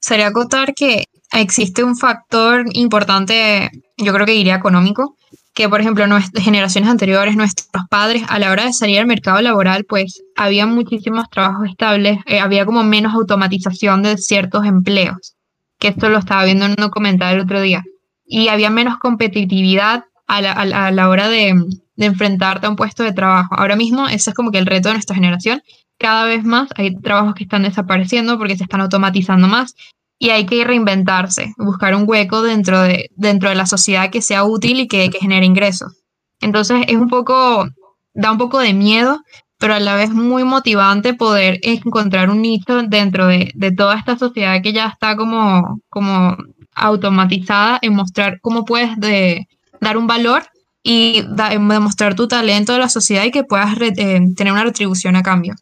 Sería 0.00 0.28
acotar 0.28 0.74
que 0.74 1.04
existe 1.32 1.84
un 1.84 1.96
factor 1.96 2.64
importante, 2.72 3.70
yo 3.96 4.12
creo 4.12 4.26
que 4.26 4.32
diría 4.32 4.56
económico, 4.56 5.16
que 5.54 5.68
por 5.68 5.80
ejemplo 5.80 6.06
nuestras 6.06 6.44
generaciones 6.44 6.90
anteriores, 6.90 7.36
nuestros 7.36 7.84
padres, 7.88 8.22
a 8.28 8.38
la 8.38 8.50
hora 8.50 8.64
de 8.64 8.72
salir 8.72 8.98
al 8.98 9.06
mercado 9.06 9.40
laboral, 9.40 9.84
pues 9.84 10.22
había 10.36 10.66
muchísimos 10.66 11.28
trabajos 11.30 11.68
estables, 11.68 12.18
eh, 12.26 12.40
había 12.40 12.64
como 12.64 12.82
menos 12.82 13.14
automatización 13.14 14.02
de 14.02 14.16
ciertos 14.16 14.64
empleos, 14.64 15.34
que 15.78 15.88
esto 15.88 16.08
lo 16.08 16.18
estaba 16.18 16.44
viendo 16.44 16.64
en 16.64 16.72
un 16.72 16.76
documental 16.76 17.34
el 17.34 17.40
otro 17.40 17.60
día, 17.60 17.84
y 18.24 18.48
había 18.48 18.70
menos 18.70 18.98
competitividad 18.98 20.04
a 20.26 20.90
la 20.92 21.08
hora 21.08 21.28
de, 21.28 21.52
de 22.00 22.06
enfrentarte 22.06 22.66
a 22.66 22.70
un 22.70 22.76
puesto 22.76 23.02
de 23.02 23.12
trabajo. 23.12 23.54
Ahora 23.56 23.76
mismo 23.76 24.08
ese 24.08 24.30
es 24.30 24.34
como 24.34 24.50
que 24.50 24.58
el 24.58 24.66
reto 24.66 24.88
de 24.88 24.94
nuestra 24.94 25.14
generación. 25.14 25.62
Cada 26.00 26.24
vez 26.24 26.44
más 26.44 26.68
hay 26.76 26.96
trabajos 26.96 27.34
que 27.34 27.44
están 27.44 27.62
desapareciendo 27.62 28.38
porque 28.38 28.56
se 28.56 28.64
están 28.64 28.80
automatizando 28.80 29.46
más 29.46 29.74
y 30.18 30.30
hay 30.30 30.46
que 30.46 30.64
reinventarse, 30.64 31.52
buscar 31.58 31.94
un 31.94 32.04
hueco 32.06 32.42
dentro 32.42 32.80
de, 32.80 33.10
dentro 33.16 33.50
de 33.50 33.54
la 33.54 33.66
sociedad 33.66 34.10
que 34.10 34.22
sea 34.22 34.44
útil 34.44 34.80
y 34.80 34.88
que, 34.88 35.10
que 35.10 35.18
genere 35.20 35.46
ingresos. 35.46 35.92
Entonces 36.40 36.84
es 36.88 36.96
un 36.96 37.08
poco, 37.08 37.68
da 38.14 38.32
un 38.32 38.38
poco 38.38 38.58
de 38.58 38.72
miedo, 38.74 39.20
pero 39.58 39.74
a 39.74 39.80
la 39.80 39.94
vez 39.94 40.10
muy 40.10 40.42
motivante 40.42 41.12
poder 41.14 41.60
encontrar 41.62 42.30
un 42.30 42.40
nicho 42.42 42.82
dentro 42.82 43.26
de, 43.26 43.52
de 43.54 43.70
toda 43.72 43.96
esta 43.96 44.16
sociedad 44.18 44.62
que 44.62 44.72
ya 44.72 44.86
está 44.88 45.16
como, 45.16 45.80
como 45.90 46.36
automatizada 46.74 47.78
en 47.82 47.94
mostrar 47.94 48.40
cómo 48.40 48.64
puedes 48.64 48.98
de- 48.98 49.46
dar 49.82 49.96
un 49.98 50.06
valor 50.06 50.42
y 50.82 51.22
demostrar 51.68 52.14
tu 52.14 52.26
talento 52.26 52.72
a 52.74 52.78
la 52.78 52.88
sociedad 52.88 53.24
y 53.24 53.30
que 53.30 53.44
puedas 53.44 53.74
eh, 53.80 53.92
tener 54.34 54.52
una 54.52 54.64
retribución 54.64 55.14
a 55.16 55.22
cambio. 55.22 55.54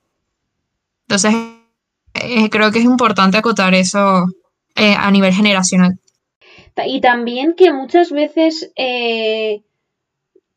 Entonces, 1.08 1.34
eh, 2.14 2.50
creo 2.50 2.70
que 2.70 2.80
es 2.80 2.84
importante 2.84 3.38
acotar 3.38 3.74
eso 3.74 4.26
eh, 4.76 4.94
a 4.94 5.10
nivel 5.10 5.32
generacional. 5.32 5.98
Y 6.86 7.00
también 7.00 7.54
que 7.54 7.72
muchas 7.72 8.12
veces 8.12 8.70
eh, 8.76 9.62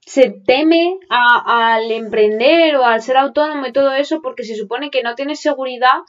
se 0.01 0.29
teme 0.29 0.99
al 1.09 1.89
emprender 1.89 2.75
o 2.75 2.85
al 2.85 3.01
ser 3.01 3.17
autónomo 3.17 3.65
y 3.65 3.71
todo 3.71 3.93
eso 3.93 4.21
porque 4.21 4.43
se 4.43 4.55
supone 4.55 4.91
que 4.91 5.03
no 5.03 5.15
tienes 5.15 5.39
seguridad 5.39 6.01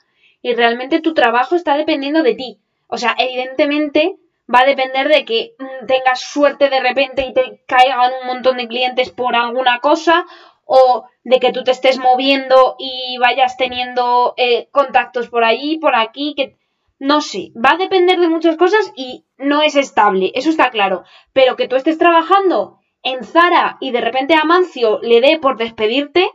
y 0.43 0.55
realmente 0.55 1.01
tu 1.01 1.15
trabajo 1.15 1.55
está 1.55 1.77
dependiendo 1.77 2.23
de 2.23 2.35
ti. 2.35 2.59
O 2.89 2.99
sea, 2.99 3.15
evidentemente 3.17 4.17
va 4.53 4.61
a 4.61 4.67
depender 4.67 5.09
de 5.09 5.25
que 5.25 5.55
mm, 5.59 5.87
tengas 5.87 6.21
suerte 6.21 6.69
de 6.69 6.81
repente 6.81 7.25
y 7.27 7.33
te 7.33 7.63
caigan 7.67 8.11
un 8.21 8.27
montón 8.27 8.57
de 8.57 8.69
clientes 8.69 9.11
por 9.11 9.37
alguna 9.37 9.79
cosa 9.79 10.27
o 10.65 11.07
de 11.25 11.39
que 11.39 11.53
tú 11.53 11.65
te 11.65 11.71
estés 11.71 11.99
moviendo 11.99 12.77
y 12.79 13.17
vayas 13.19 13.57
teniendo 13.57 14.35
eh, 14.37 14.69
contactos 14.73 15.29
por 15.29 15.45
allí, 15.45 15.79
por 15.79 15.95
aquí, 15.95 16.35
que 16.37 16.57
no 16.99 17.21
sé, 17.21 17.53
va 17.57 17.73
a 17.73 17.79
depender 17.79 18.21
de 18.21 18.29
muchas 18.29 18.57
cosas 18.57 18.93
y 18.97 19.25
no 19.37 19.63
es 19.63 19.75
estable, 19.75 20.31
eso 20.35 20.51
está 20.51 20.71
claro, 20.71 21.05
pero 21.33 21.57
que 21.57 21.67
tú 21.67 21.75
estés 21.77 21.99
trabajando 21.99 22.79
en 23.03 23.25
Zara 23.25 23.77
y 23.81 23.91
de 23.91 24.01
repente 24.01 24.35
a 24.35 24.45
Mancio 24.45 25.01
le 25.03 25.21
dé 25.21 25.39
por 25.39 25.57
despedirte, 25.57 26.31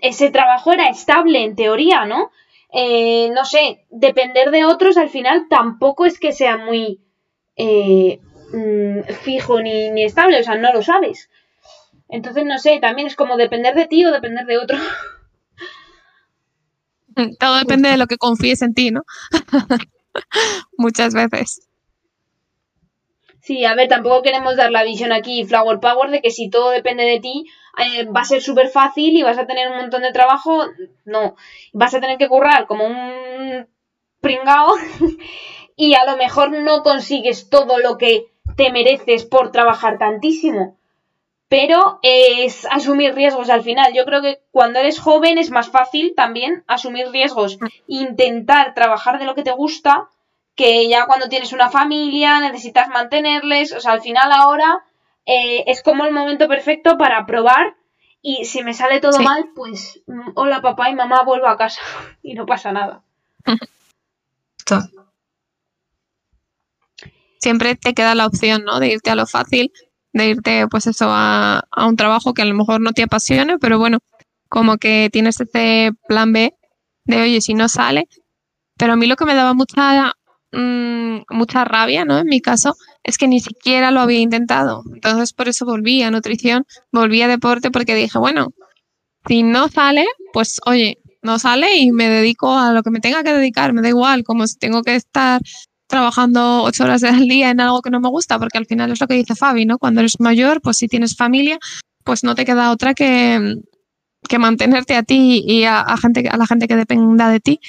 ese 0.00 0.30
trabajo 0.30 0.72
era 0.72 0.88
estable 0.88 1.42
en 1.42 1.56
teoría, 1.56 2.04
¿no? 2.04 2.30
Eh, 2.72 3.30
no 3.30 3.44
sé, 3.44 3.86
depender 3.90 4.50
de 4.50 4.64
otros 4.64 4.96
al 4.98 5.08
final 5.08 5.46
tampoco 5.48 6.04
es 6.04 6.20
que 6.20 6.32
sea 6.32 6.58
muy 6.58 7.00
eh, 7.56 8.20
mm, 8.52 9.12
fijo 9.24 9.60
ni, 9.60 9.90
ni 9.90 10.04
estable, 10.04 10.38
o 10.38 10.44
sea, 10.44 10.54
no 10.54 10.72
lo 10.72 10.82
sabes. 10.82 11.28
Entonces, 12.08 12.44
no 12.44 12.58
sé, 12.58 12.78
también 12.80 13.06
es 13.06 13.16
como 13.16 13.36
depender 13.36 13.74
de 13.74 13.86
ti 13.86 14.04
o 14.04 14.12
depender 14.12 14.46
de 14.46 14.58
otro. 14.58 14.78
Todo 17.38 17.58
depende 17.58 17.90
de 17.90 17.96
lo 17.96 18.06
que 18.06 18.16
confíes 18.16 18.62
en 18.62 18.74
ti, 18.74 18.90
¿no? 18.90 19.02
Muchas 20.78 21.14
veces. 21.14 21.68
Sí, 23.40 23.64
a 23.64 23.74
ver, 23.74 23.88
tampoco 23.88 24.22
queremos 24.22 24.56
dar 24.56 24.70
la 24.70 24.84
visión 24.84 25.12
aquí, 25.12 25.44
Flower 25.44 25.80
Power, 25.80 26.10
de 26.10 26.20
que 26.20 26.30
si 26.30 26.50
todo 26.50 26.70
depende 26.70 27.04
de 27.04 27.18
ti, 27.18 27.46
eh, 27.78 28.04
va 28.04 28.20
a 28.20 28.24
ser 28.24 28.42
súper 28.42 28.68
fácil 28.68 29.16
y 29.16 29.22
vas 29.22 29.38
a 29.38 29.46
tener 29.46 29.70
un 29.70 29.78
montón 29.78 30.02
de 30.02 30.12
trabajo. 30.12 30.66
No, 31.04 31.34
vas 31.72 31.94
a 31.94 32.00
tener 32.00 32.18
que 32.18 32.28
currar 32.28 32.66
como 32.66 32.86
un 32.86 33.66
pringao 34.20 34.74
y 35.76 35.94
a 35.94 36.04
lo 36.04 36.16
mejor 36.16 36.50
no 36.50 36.82
consigues 36.82 37.48
todo 37.48 37.78
lo 37.78 37.96
que 37.96 38.26
te 38.56 38.70
mereces 38.70 39.24
por 39.24 39.50
trabajar 39.50 39.98
tantísimo 39.98 40.77
pero 41.48 41.98
es 42.02 42.66
asumir 42.70 43.14
riesgos 43.14 43.48
al 43.48 43.62
final. 43.62 43.92
Yo 43.94 44.04
creo 44.04 44.20
que 44.20 44.40
cuando 44.50 44.78
eres 44.78 45.00
joven 45.00 45.38
es 45.38 45.50
más 45.50 45.70
fácil 45.70 46.12
también 46.14 46.62
asumir 46.66 47.08
riesgos, 47.10 47.58
intentar 47.86 48.74
trabajar 48.74 49.18
de 49.18 49.24
lo 49.24 49.34
que 49.34 49.42
te 49.42 49.52
gusta, 49.52 50.08
que 50.54 50.88
ya 50.88 51.06
cuando 51.06 51.28
tienes 51.28 51.52
una 51.52 51.70
familia 51.70 52.40
necesitas 52.40 52.88
mantenerles, 52.88 53.72
o 53.72 53.80
sea, 53.80 53.92
al 53.92 54.02
final 54.02 54.30
ahora 54.32 54.84
eh, 55.24 55.64
es 55.66 55.82
como 55.82 56.04
el 56.04 56.12
momento 56.12 56.48
perfecto 56.48 56.98
para 56.98 57.24
probar 57.24 57.76
y 58.20 58.44
si 58.44 58.62
me 58.62 58.74
sale 58.74 59.00
todo 59.00 59.20
mal, 59.20 59.50
pues 59.54 60.02
hola 60.34 60.60
papá 60.60 60.90
y 60.90 60.94
mamá, 60.94 61.22
vuelvo 61.22 61.46
a 61.46 61.56
casa 61.56 61.80
y 62.22 62.34
no 62.34 62.44
pasa 62.44 62.72
nada. 62.72 63.02
Siempre 67.38 67.76
te 67.76 67.94
queda 67.94 68.14
la 68.14 68.26
opción, 68.26 68.64
¿no? 68.64 68.80
De 68.80 68.88
irte 68.88 69.10
a 69.10 69.14
lo 69.14 69.26
fácil, 69.26 69.72
de 70.12 70.28
irte 70.28 70.66
pues 70.68 70.86
eso 70.86 71.06
a, 71.10 71.64
un 71.86 71.96
trabajo 71.96 72.34
que 72.34 72.42
a 72.42 72.46
lo 72.46 72.54
mejor 72.54 72.80
no 72.80 72.92
te 72.92 73.02
apasione, 73.02 73.58
pero 73.58 73.78
bueno, 73.78 73.98
como 74.48 74.78
que 74.78 75.10
tienes 75.12 75.40
ese 75.40 75.92
plan 76.06 76.32
B 76.32 76.54
de 77.04 77.22
oye, 77.22 77.40
si 77.40 77.54
no 77.54 77.68
sale. 77.68 78.08
Pero 78.78 78.94
a 78.94 78.96
mí 78.96 79.06
lo 79.06 79.16
que 79.16 79.24
me 79.24 79.34
daba 79.34 79.54
mucha, 79.54 80.14
mm, 80.52 81.20
mucha 81.30 81.64
rabia, 81.64 82.04
¿no? 82.04 82.18
En 82.18 82.26
mi 82.26 82.40
caso, 82.40 82.74
es 83.02 83.18
que 83.18 83.28
ni 83.28 83.40
siquiera 83.40 83.90
lo 83.90 84.00
había 84.00 84.20
intentado. 84.20 84.82
Entonces 84.94 85.32
por 85.32 85.48
eso 85.48 85.66
volví 85.66 86.02
a 86.02 86.10
nutrición, 86.10 86.64
volví 86.92 87.22
a 87.22 87.28
deporte 87.28 87.70
porque 87.70 87.94
dije, 87.94 88.18
bueno, 88.18 88.48
si 89.26 89.42
no 89.42 89.68
sale, 89.68 90.06
pues 90.32 90.60
oye, 90.66 90.98
no 91.22 91.38
sale 91.38 91.76
y 91.76 91.92
me 91.92 92.08
dedico 92.08 92.56
a 92.56 92.72
lo 92.72 92.82
que 92.82 92.90
me 92.90 93.00
tenga 93.00 93.22
que 93.22 93.32
dedicar, 93.32 93.72
me 93.72 93.82
da 93.82 93.88
igual, 93.88 94.24
como 94.24 94.46
si 94.46 94.56
tengo 94.58 94.82
que 94.82 94.94
estar 94.94 95.40
trabajando 95.88 96.62
ocho 96.62 96.84
horas 96.84 97.02
al 97.02 97.26
día 97.26 97.50
en 97.50 97.60
algo 97.60 97.82
que 97.82 97.90
no 97.90 97.98
me 97.98 98.08
gusta, 98.08 98.38
porque 98.38 98.58
al 98.58 98.66
final 98.66 98.92
es 98.92 99.00
lo 99.00 99.08
que 99.08 99.14
dice 99.14 99.34
Fabi, 99.34 99.64
¿no? 99.64 99.78
Cuando 99.78 100.00
eres 100.00 100.20
mayor, 100.20 100.60
pues 100.60 100.76
si 100.76 100.86
tienes 100.86 101.16
familia, 101.16 101.58
pues 102.04 102.22
no 102.22 102.34
te 102.34 102.44
queda 102.44 102.70
otra 102.70 102.94
que, 102.94 103.56
que 104.28 104.38
mantenerte 104.38 104.94
a 104.94 105.02
ti 105.02 105.42
y 105.46 105.64
a, 105.64 105.84
gente, 106.00 106.28
a 106.28 106.36
la 106.36 106.46
gente 106.46 106.68
que 106.68 106.76
dependa 106.76 107.30
de 107.30 107.40
ti. 107.40 107.60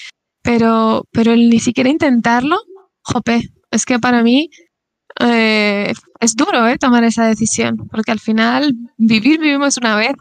Pero, 0.42 1.06
pero 1.12 1.34
el 1.34 1.50
ni 1.50 1.60
siquiera 1.60 1.90
intentarlo, 1.90 2.58
jope, 3.02 3.50
es 3.72 3.86
que 3.86 4.00
para 4.00 4.24
mí 4.24 4.50
eh, 5.20 5.94
es 6.20 6.36
duro 6.36 6.68
¿eh? 6.68 6.78
tomar 6.78 7.04
esa 7.04 7.26
decisión, 7.26 7.88
porque 7.90 8.12
al 8.12 8.20
final 8.20 8.74
vivir 8.98 9.40
vivimos 9.40 9.78
una 9.78 9.96
vez 9.96 10.14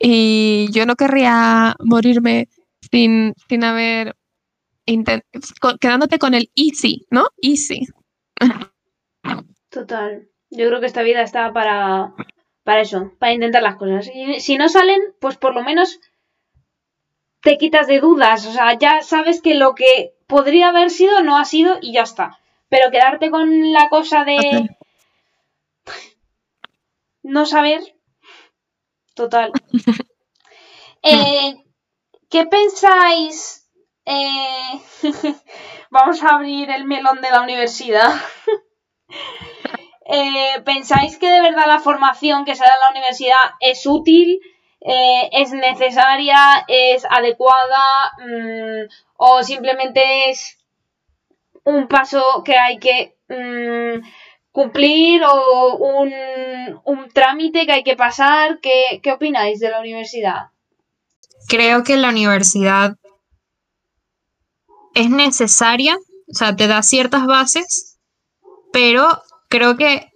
y 0.00 0.68
yo 0.72 0.86
no 0.86 0.96
querría 0.96 1.76
morirme 1.84 2.48
sin, 2.90 3.34
sin 3.48 3.64
haber 3.64 4.16
quedándote 5.80 6.18
con 6.18 6.34
el 6.34 6.50
easy, 6.54 7.06
¿no? 7.10 7.28
Easy. 7.42 7.86
Total. 9.70 10.28
Yo 10.50 10.68
creo 10.68 10.80
que 10.80 10.86
esta 10.86 11.02
vida 11.02 11.22
está 11.22 11.52
para, 11.52 12.14
para 12.62 12.80
eso, 12.82 13.12
para 13.18 13.32
intentar 13.32 13.62
las 13.62 13.76
cosas. 13.76 14.10
Y 14.14 14.40
si 14.40 14.56
no 14.56 14.68
salen, 14.68 15.00
pues 15.20 15.36
por 15.36 15.54
lo 15.54 15.62
menos 15.62 16.00
te 17.40 17.58
quitas 17.58 17.86
de 17.86 18.00
dudas. 18.00 18.46
O 18.46 18.52
sea, 18.52 18.78
ya 18.78 19.02
sabes 19.02 19.42
que 19.42 19.54
lo 19.54 19.74
que 19.74 20.14
podría 20.26 20.68
haber 20.68 20.90
sido 20.90 21.22
no 21.22 21.36
ha 21.38 21.44
sido 21.44 21.78
y 21.80 21.92
ya 21.92 22.02
está. 22.02 22.38
Pero 22.68 22.90
quedarte 22.90 23.30
con 23.30 23.72
la 23.72 23.88
cosa 23.88 24.24
de 24.24 24.68
no 27.22 27.46
saber. 27.46 27.80
Total. 29.14 29.52
Eh, 31.06 31.62
¿Qué 32.30 32.46
pensáis 32.46 33.63
eh, 34.06 34.80
vamos 35.90 36.22
a 36.22 36.30
abrir 36.30 36.70
el 36.70 36.84
melón 36.84 37.20
de 37.20 37.30
la 37.30 37.42
universidad. 37.42 38.10
Eh, 40.06 40.60
¿Pensáis 40.66 41.16
que 41.16 41.30
de 41.30 41.40
verdad 41.40 41.64
la 41.66 41.80
formación 41.80 42.44
que 42.44 42.54
se 42.54 42.62
da 42.62 42.70
en 42.74 42.80
la 42.80 42.90
universidad 42.90 43.38
es 43.58 43.86
útil, 43.86 44.38
eh, 44.82 45.30
es 45.32 45.52
necesaria, 45.52 46.36
es 46.68 47.06
adecuada 47.08 48.12
mm, 48.18 48.86
o 49.16 49.42
simplemente 49.42 50.28
es 50.28 50.58
un 51.64 51.88
paso 51.88 52.42
que 52.44 52.58
hay 52.58 52.78
que 52.78 53.16
mm, 53.28 54.06
cumplir 54.52 55.22
o 55.24 55.76
un, 55.76 56.12
un, 56.84 57.08
trámite 57.08 57.64
que 57.64 57.72
hay 57.72 57.82
que 57.82 57.96
pasar? 57.96 58.60
¿Qué, 58.60 59.00
¿Qué 59.02 59.10
opináis 59.10 59.58
de 59.58 59.70
la 59.70 59.80
universidad? 59.80 60.50
Creo 61.48 61.82
que 61.82 61.96
la 61.96 62.10
universidad 62.10 62.96
es 64.94 65.10
necesaria, 65.10 65.96
o 65.96 66.34
sea, 66.34 66.56
te 66.56 66.66
da 66.66 66.82
ciertas 66.82 67.26
bases, 67.26 67.98
pero 68.72 69.22
creo 69.48 69.76
que 69.76 70.08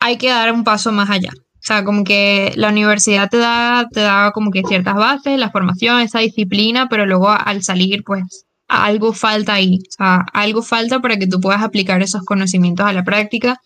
hay 0.00 0.18
que 0.18 0.28
dar 0.28 0.52
un 0.52 0.64
paso 0.64 0.92
más 0.92 1.10
allá. 1.10 1.30
O 1.32 1.66
sea, 1.66 1.82
como 1.82 2.04
que 2.04 2.52
la 2.56 2.68
universidad 2.68 3.30
te 3.30 3.38
da, 3.38 3.88
te 3.90 4.00
da 4.00 4.32
como 4.32 4.50
que 4.50 4.62
ciertas 4.68 4.96
bases, 4.96 5.38
la 5.38 5.50
formación, 5.50 6.00
esa 6.00 6.18
disciplina, 6.18 6.88
pero 6.90 7.06
luego 7.06 7.30
al 7.30 7.62
salir, 7.62 8.04
pues 8.04 8.44
algo 8.68 9.14
falta 9.14 9.54
ahí. 9.54 9.78
O 9.88 9.92
sea, 9.96 10.26
algo 10.34 10.62
falta 10.62 11.00
para 11.00 11.16
que 11.16 11.26
tú 11.26 11.40
puedas 11.40 11.62
aplicar 11.62 12.02
esos 12.02 12.22
conocimientos 12.24 12.84
a 12.84 12.92
la 12.92 13.02
práctica. 13.02 13.58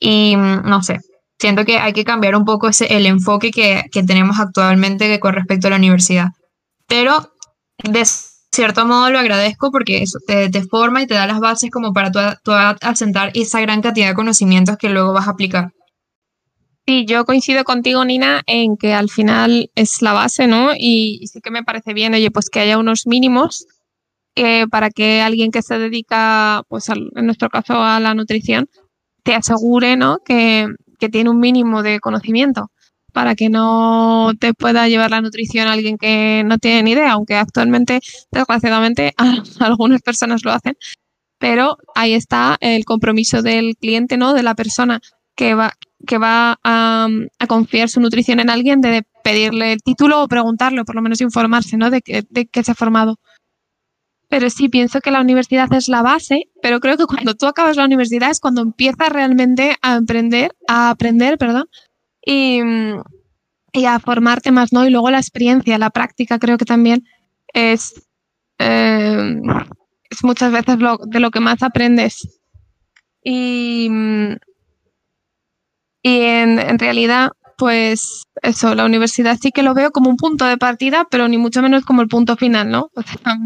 Y 0.00 0.34
no 0.36 0.82
sé, 0.82 0.98
siento 1.38 1.64
que 1.64 1.78
hay 1.78 1.92
que 1.92 2.04
cambiar 2.04 2.34
un 2.34 2.44
poco 2.44 2.68
ese, 2.68 2.86
el 2.96 3.06
enfoque 3.06 3.52
que, 3.52 3.84
que 3.92 4.02
tenemos 4.02 4.40
actualmente 4.40 5.20
con 5.20 5.34
respecto 5.34 5.68
a 5.68 5.70
la 5.70 5.76
universidad. 5.76 6.28
Pero 6.88 7.32
de 7.84 8.00
cierto 8.52 8.86
modo 8.86 9.10
lo 9.10 9.18
agradezco 9.18 9.70
porque 9.70 10.02
eso 10.02 10.18
te, 10.26 10.50
forma 10.64 11.02
y 11.02 11.06
te 11.06 11.14
da 11.14 11.26
las 11.26 11.40
bases 11.40 11.70
como 11.70 11.92
para 11.92 12.10
tú, 12.10 12.52
asentar 12.82 13.30
esa 13.34 13.60
gran 13.60 13.82
cantidad 13.82 14.08
de 14.08 14.14
conocimientos 14.14 14.76
que 14.76 14.88
luego 14.88 15.12
vas 15.12 15.28
a 15.28 15.32
aplicar. 15.32 15.72
Sí, 16.86 17.04
yo 17.06 17.26
coincido 17.26 17.64
contigo, 17.64 18.04
Nina, 18.04 18.42
en 18.46 18.78
que 18.78 18.94
al 18.94 19.10
final 19.10 19.70
es 19.74 20.00
la 20.00 20.14
base, 20.14 20.46
¿no? 20.46 20.70
Y, 20.74 21.26
sí 21.30 21.40
que 21.42 21.50
me 21.50 21.62
parece 21.62 21.92
bien, 21.92 22.14
oye, 22.14 22.30
pues 22.30 22.48
que 22.48 22.60
haya 22.60 22.78
unos 22.78 23.06
mínimos 23.06 23.66
eh, 24.36 24.66
para 24.68 24.88
que 24.88 25.20
alguien 25.20 25.50
que 25.50 25.60
se 25.60 25.78
dedica, 25.78 26.62
pues 26.68 26.88
en 26.88 27.26
nuestro 27.26 27.50
caso 27.50 27.74
a 27.74 28.00
la 28.00 28.14
nutrición, 28.14 28.70
te 29.22 29.34
asegure, 29.34 29.96
¿no? 29.96 30.18
Que, 30.24 30.66
que 30.98 31.10
tiene 31.10 31.28
un 31.28 31.40
mínimo 31.40 31.82
de 31.82 32.00
conocimiento 32.00 32.70
para 33.12 33.34
que 33.34 33.48
no 33.48 34.32
te 34.38 34.54
pueda 34.54 34.88
llevar 34.88 35.10
la 35.10 35.20
nutrición 35.20 35.68
a 35.68 35.72
alguien 35.72 35.98
que 35.98 36.42
no 36.46 36.58
tiene 36.58 36.82
ni 36.82 36.92
idea, 36.92 37.12
aunque 37.12 37.34
actualmente, 37.36 38.00
desgraciadamente, 38.30 39.14
algunas 39.60 40.02
personas 40.02 40.44
lo 40.44 40.52
hacen. 40.52 40.76
Pero 41.38 41.78
ahí 41.94 42.14
está 42.14 42.56
el 42.60 42.84
compromiso 42.84 43.42
del 43.42 43.76
cliente, 43.76 44.16
¿no? 44.16 44.34
De 44.34 44.42
la 44.42 44.54
persona 44.54 45.00
que 45.36 45.54
va, 45.54 45.74
que 46.06 46.18
va 46.18 46.58
a, 46.64 47.08
confiar 47.48 47.88
su 47.88 48.00
nutrición 48.00 48.40
en 48.40 48.50
alguien, 48.50 48.80
de 48.80 49.04
pedirle 49.22 49.72
el 49.72 49.82
título 49.82 50.22
o 50.22 50.28
preguntarle, 50.28 50.80
o 50.80 50.84
por 50.84 50.96
lo 50.96 51.02
menos 51.02 51.20
informarse, 51.20 51.76
¿no? 51.76 51.90
De 51.90 52.02
de 52.28 52.46
que 52.46 52.64
se 52.64 52.72
ha 52.72 52.74
formado. 52.74 53.18
Pero 54.28 54.50
sí, 54.50 54.68
pienso 54.68 55.00
que 55.00 55.10
la 55.10 55.22
universidad 55.22 55.72
es 55.72 55.88
la 55.88 56.02
base, 56.02 56.50
pero 56.62 56.80
creo 56.80 56.98
que 56.98 57.06
cuando 57.06 57.34
tú 57.34 57.46
acabas 57.46 57.76
la 57.76 57.86
universidad 57.86 58.30
es 58.30 58.40
cuando 58.40 58.60
empiezas 58.60 59.08
realmente 59.08 59.76
a 59.80 59.96
emprender, 59.96 60.54
a 60.68 60.90
aprender, 60.90 61.38
perdón, 61.38 61.68
y, 62.28 62.60
y, 63.72 63.84
a 63.86 63.98
formarte 64.00 64.52
más, 64.52 64.70
¿no? 64.72 64.86
Y 64.86 64.90
luego 64.90 65.10
la 65.10 65.18
experiencia, 65.18 65.78
la 65.78 65.88
práctica 65.88 66.38
creo 66.38 66.58
que 66.58 66.66
también 66.66 67.08
es, 67.54 68.06
eh, 68.58 69.40
es 70.10 70.24
muchas 70.24 70.52
veces 70.52 70.78
lo, 70.78 70.98
de 70.98 71.20
lo 71.20 71.30
que 71.30 71.40
más 71.40 71.62
aprendes. 71.62 72.40
Y, 73.24 73.88
y 76.02 76.20
en, 76.20 76.58
en 76.58 76.78
realidad 76.78 77.30
pues 77.56 78.22
eso, 78.42 78.74
la 78.74 78.84
universidad 78.84 79.36
sí 79.40 79.50
que 79.50 79.64
lo 79.64 79.74
veo 79.74 79.90
como 79.90 80.10
un 80.10 80.16
punto 80.16 80.44
de 80.44 80.58
partida, 80.58 81.06
pero 81.10 81.26
ni 81.28 81.38
mucho 81.38 81.60
menos 81.60 81.84
como 81.84 82.02
el 82.02 82.08
punto 82.08 82.36
final, 82.36 82.70
¿no? 82.70 82.90
O 82.94 83.02
sea, 83.02 83.38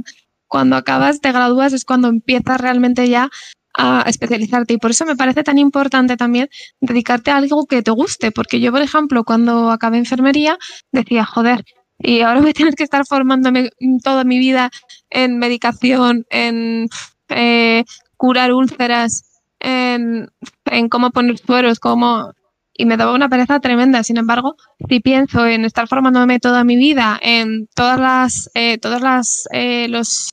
cuando 0.48 0.76
acabas, 0.76 1.20
te 1.20 1.32
gradúas, 1.32 1.72
es 1.72 1.84
cuando 1.84 2.08
empiezas 2.08 2.60
realmente 2.60 3.08
ya 3.08 3.30
a 3.74 4.02
especializarte. 4.06 4.74
Y 4.74 4.78
por 4.78 4.90
eso 4.90 5.04
me 5.06 5.16
parece 5.16 5.42
tan 5.42 5.58
importante 5.58 6.16
también 6.16 6.48
dedicarte 6.80 7.30
a 7.30 7.36
algo 7.36 7.66
que 7.66 7.82
te 7.82 7.90
guste, 7.90 8.32
porque 8.32 8.60
yo, 8.60 8.72
por 8.72 8.82
ejemplo, 8.82 9.24
cuando 9.24 9.70
acabé 9.70 9.98
enfermería, 9.98 10.58
decía, 10.92 11.24
joder, 11.24 11.64
y 11.98 12.20
ahora 12.22 12.40
voy 12.40 12.50
a 12.50 12.54
tener 12.54 12.74
que 12.74 12.84
estar 12.84 13.06
formándome 13.06 13.70
toda 14.02 14.24
mi 14.24 14.38
vida 14.38 14.70
en 15.10 15.38
medicación, 15.38 16.26
en 16.30 16.88
eh, 17.28 17.84
curar 18.16 18.52
úlceras, 18.52 19.40
en, 19.60 20.28
en 20.64 20.88
cómo 20.88 21.10
poner 21.10 21.38
sueros, 21.38 21.78
cómo 21.78 22.32
y 22.74 22.86
me 22.86 22.96
daba 22.96 23.14
una 23.14 23.28
pereza 23.28 23.60
tremenda. 23.60 24.02
Sin 24.02 24.16
embargo, 24.16 24.56
si 24.88 25.00
pienso 25.00 25.46
en 25.46 25.64
estar 25.64 25.88
formándome 25.88 26.40
toda 26.40 26.64
mi 26.64 26.76
vida 26.76 27.18
en 27.22 27.68
todas 27.74 28.00
las, 28.00 28.50
eh, 28.54 28.78
todas 28.78 29.00
las, 29.00 29.44
eh, 29.52 29.88
los 29.88 30.30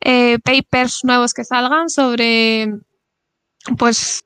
eh, 0.00 0.38
papers 0.40 1.00
nuevos 1.04 1.34
que 1.34 1.44
salgan 1.44 1.88
sobre, 1.88 2.72
pues, 3.76 4.22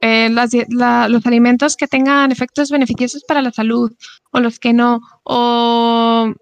los 0.00 1.26
alimentos 1.26 1.76
que 1.76 1.88
tengan 1.88 2.30
efectos 2.30 2.70
beneficiosos 2.70 3.24
para 3.24 3.42
la 3.42 3.50
salud 3.50 3.92
o 4.30 4.40
los 4.40 4.60
que 4.60 4.72
no, 4.72 5.00
o 5.24 6.32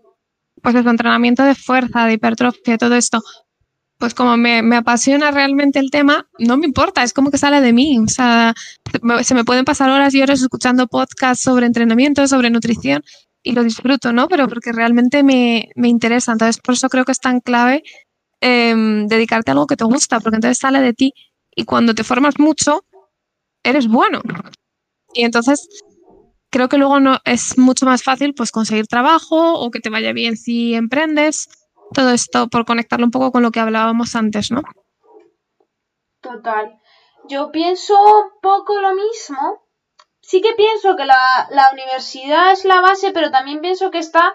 pues 0.61 0.75
el 0.75 0.87
entrenamiento 0.87 1.45
de 1.45 1.55
fuerza, 1.55 2.07
de 2.07 2.15
hipertrofia, 2.15 2.79
todo 2.79 2.95
esto, 2.95 3.23
pues 3.99 4.15
como 4.15 4.37
me, 4.37 4.77
apasiona 4.77 5.31
realmente 5.31 5.79
el 5.79 5.91
tema, 5.91 6.27
no 6.39 6.57
me 6.57 6.67
importa, 6.67 7.03
es 7.03 7.13
como 7.13 7.31
que 7.31 7.39
sale 7.39 7.61
de 7.61 7.73
mí. 7.73 7.99
O 7.99 8.09
sea, 8.09 8.55
se 9.23 9.35
me 9.35 9.45
pueden 9.45 9.65
pasar 9.65 9.91
horas 9.91 10.15
y 10.15 10.23
horas 10.23 10.43
escuchando 10.43 10.87
podcasts 10.87 11.45
sobre 11.45 11.67
entrenamiento, 11.67 12.27
sobre 12.27 12.51
nutrición 12.51 13.03
y 13.43 13.53
lo 13.53 13.63
disfruto, 13.63 14.13
¿no? 14.13 14.29
Pero 14.29 14.49
porque 14.49 14.73
realmente 14.73 15.23
me, 15.23 15.71
interesa. 15.77 16.33
Entonces, 16.33 16.61
por 16.61 16.75
eso 16.75 16.89
creo 16.89 17.05
que 17.05 17.13
es 17.13 17.21
tan 17.21 17.41
clave 17.41 17.83
em, 18.47 19.07
dedicarte 19.07 19.51
a 19.51 19.53
algo 19.53 19.67
que 19.67 19.77
te 19.77 19.85
gusta, 19.85 20.21
porque 20.21 20.37
entonces 20.37 20.59
sale 20.59 20.81
de 20.81 20.93
ti 20.93 21.15
y 21.57 21.65
cuando 21.65 21.95
te 21.95 22.05
formas 22.05 22.39
mucho, 22.39 22.85
eres 23.63 23.89
bueno. 23.89 24.21
Y 25.15 25.25
entonces 25.25 25.67
creo 26.51 26.69
que 26.69 26.77
luego 26.77 27.01
no 27.01 27.19
es 27.25 27.57
mucho 27.57 27.87
más 27.87 28.03
fácil 28.03 28.35
pues 28.35 28.51
conseguir 28.51 28.87
trabajo 28.87 29.55
o 29.55 29.71
que 29.71 29.81
te 29.81 29.89
vaya 29.89 30.13
bien 30.13 30.37
si 30.37 30.75
emprendes 30.75 31.49
todo 31.95 32.11
esto 32.11 32.49
por 32.49 32.67
conectarlo 32.67 33.07
un 33.07 33.11
poco 33.11 33.33
con 33.33 33.43
lo 33.43 33.51
que 33.51 33.61
hablábamos 33.61 34.15
antes, 34.15 34.51
¿no? 34.51 34.61
Total. 36.21 36.79
Yo 37.27 37.51
pienso 37.51 37.95
un 37.95 38.41
poco 38.43 38.79
lo 38.79 38.95
mismo. 38.95 39.63
Sí 40.21 40.43
que 40.43 40.53
pienso 40.53 40.97
que 40.97 41.07
la, 41.07 41.49
la 41.51 41.71
universidad 41.73 42.53
es 42.53 42.67
la 42.67 42.83
base, 42.83 43.11
pero 43.13 43.31
también 43.31 43.63
pienso 43.63 43.91
que 43.91 43.99
está 43.99 44.35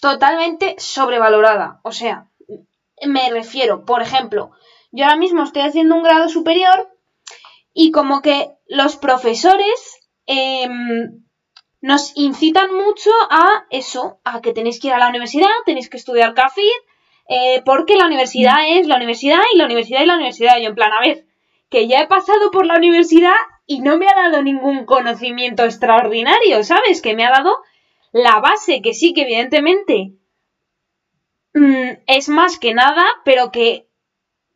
totalmente 0.00 0.76
sobrevalorada. 0.78 1.80
O 1.82 1.92
sea, 1.92 2.28
me 3.06 3.30
refiero, 3.30 3.84
por 3.84 4.02
ejemplo, 4.02 4.50
yo 4.90 5.04
ahora 5.04 5.16
mismo 5.16 5.42
estoy 5.42 5.62
haciendo 5.62 5.96
un 5.96 6.02
grado 6.02 6.28
superior 6.28 6.90
y 7.72 7.90
como 7.90 8.22
que 8.22 8.50
los 8.66 8.96
profesores 8.96 10.00
em, 10.26 11.22
nos 11.80 12.12
incitan 12.16 12.74
mucho 12.74 13.10
a 13.30 13.66
eso, 13.70 14.20
a 14.24 14.40
que 14.40 14.52
tenéis 14.52 14.80
que 14.80 14.88
ir 14.88 14.94
a 14.94 14.98
la 14.98 15.08
universidad, 15.08 15.48
tenéis 15.66 15.90
que 15.90 15.96
estudiar 15.96 16.34
CAFID, 16.34 16.70
eh, 17.28 17.62
porque 17.64 17.96
la 17.96 18.06
universidad 18.06 18.58
mm. 18.58 18.78
es 18.78 18.86
la 18.86 18.96
universidad 18.96 19.40
y 19.52 19.58
la 19.58 19.64
universidad 19.64 20.02
y 20.02 20.06
la 20.06 20.14
universidad. 20.14 20.58
Yo 20.58 20.68
en 20.68 20.74
plan, 20.74 20.92
a 20.92 21.00
ver, 21.00 21.26
que 21.70 21.88
ya 21.88 22.00
he 22.00 22.06
pasado 22.06 22.50
por 22.50 22.66
la 22.66 22.76
universidad 22.76 23.34
y 23.66 23.80
no 23.80 23.96
me 23.96 24.06
ha 24.06 24.14
dado 24.14 24.42
ningún 24.42 24.84
conocimiento 24.84 25.64
extraordinario, 25.64 26.62
¿sabes? 26.64 27.00
Que 27.00 27.16
me 27.16 27.24
ha 27.24 27.30
dado 27.30 27.56
la 28.12 28.40
base, 28.40 28.82
que 28.82 28.92
sí, 28.92 29.14
que 29.14 29.22
evidentemente 29.22 30.12
mm, 31.54 31.90
es 32.06 32.28
más 32.28 32.58
que 32.58 32.74
nada, 32.74 33.04
pero 33.24 33.50
que 33.50 33.86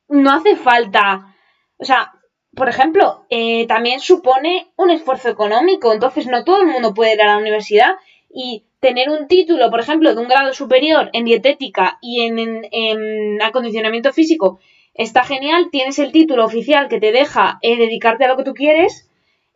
no 0.08 0.32
hace 0.32 0.56
falta. 0.56 1.34
O 1.78 1.84
sea, 1.84 2.12
por 2.54 2.68
ejemplo, 2.68 3.26
eh, 3.28 3.66
también 3.66 4.00
supone 4.00 4.68
un 4.76 4.90
esfuerzo 4.90 5.28
económico, 5.28 5.92
entonces 5.92 6.26
no 6.26 6.42
todo 6.42 6.62
el 6.62 6.68
mundo 6.68 6.94
puede 6.94 7.14
ir 7.14 7.22
a 7.22 7.26
la 7.26 7.38
universidad 7.38 7.96
y 8.30 8.64
tener 8.80 9.10
un 9.10 9.28
título, 9.28 9.70
por 9.70 9.80
ejemplo, 9.80 10.14
de 10.14 10.20
un 10.20 10.28
grado 10.28 10.52
superior 10.54 11.10
en 11.12 11.24
dietética 11.24 11.98
y 12.00 12.22
en, 12.22 13.42
acondicionamiento 13.42 14.12
físico 14.12 14.58
está 14.94 15.24
genial, 15.24 15.68
tienes 15.70 15.98
el 15.98 16.12
título 16.12 16.44
oficial 16.46 16.88
que 16.88 16.98
te 16.98 17.12
deja 17.12 17.58
eh, 17.60 17.76
dedicarte 17.76 18.24
a 18.24 18.28
lo 18.28 18.36
que 18.38 18.44
tú 18.44 18.54
quieres 18.54 19.10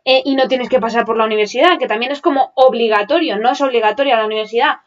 eh, 0.05 0.21
y 0.23 0.35
no 0.35 0.47
tienes 0.47 0.69
que 0.69 0.79
pasar 0.79 1.05
por 1.05 1.17
la 1.17 1.25
universidad, 1.25 1.79
que 1.79 1.87
también 1.87 2.11
es 2.11 2.21
como 2.21 2.51
obligatorio, 2.55 3.37
no 3.37 3.51
es 3.51 3.61
obligatoria 3.61 4.17
la 4.17 4.25
universidad. 4.25 4.77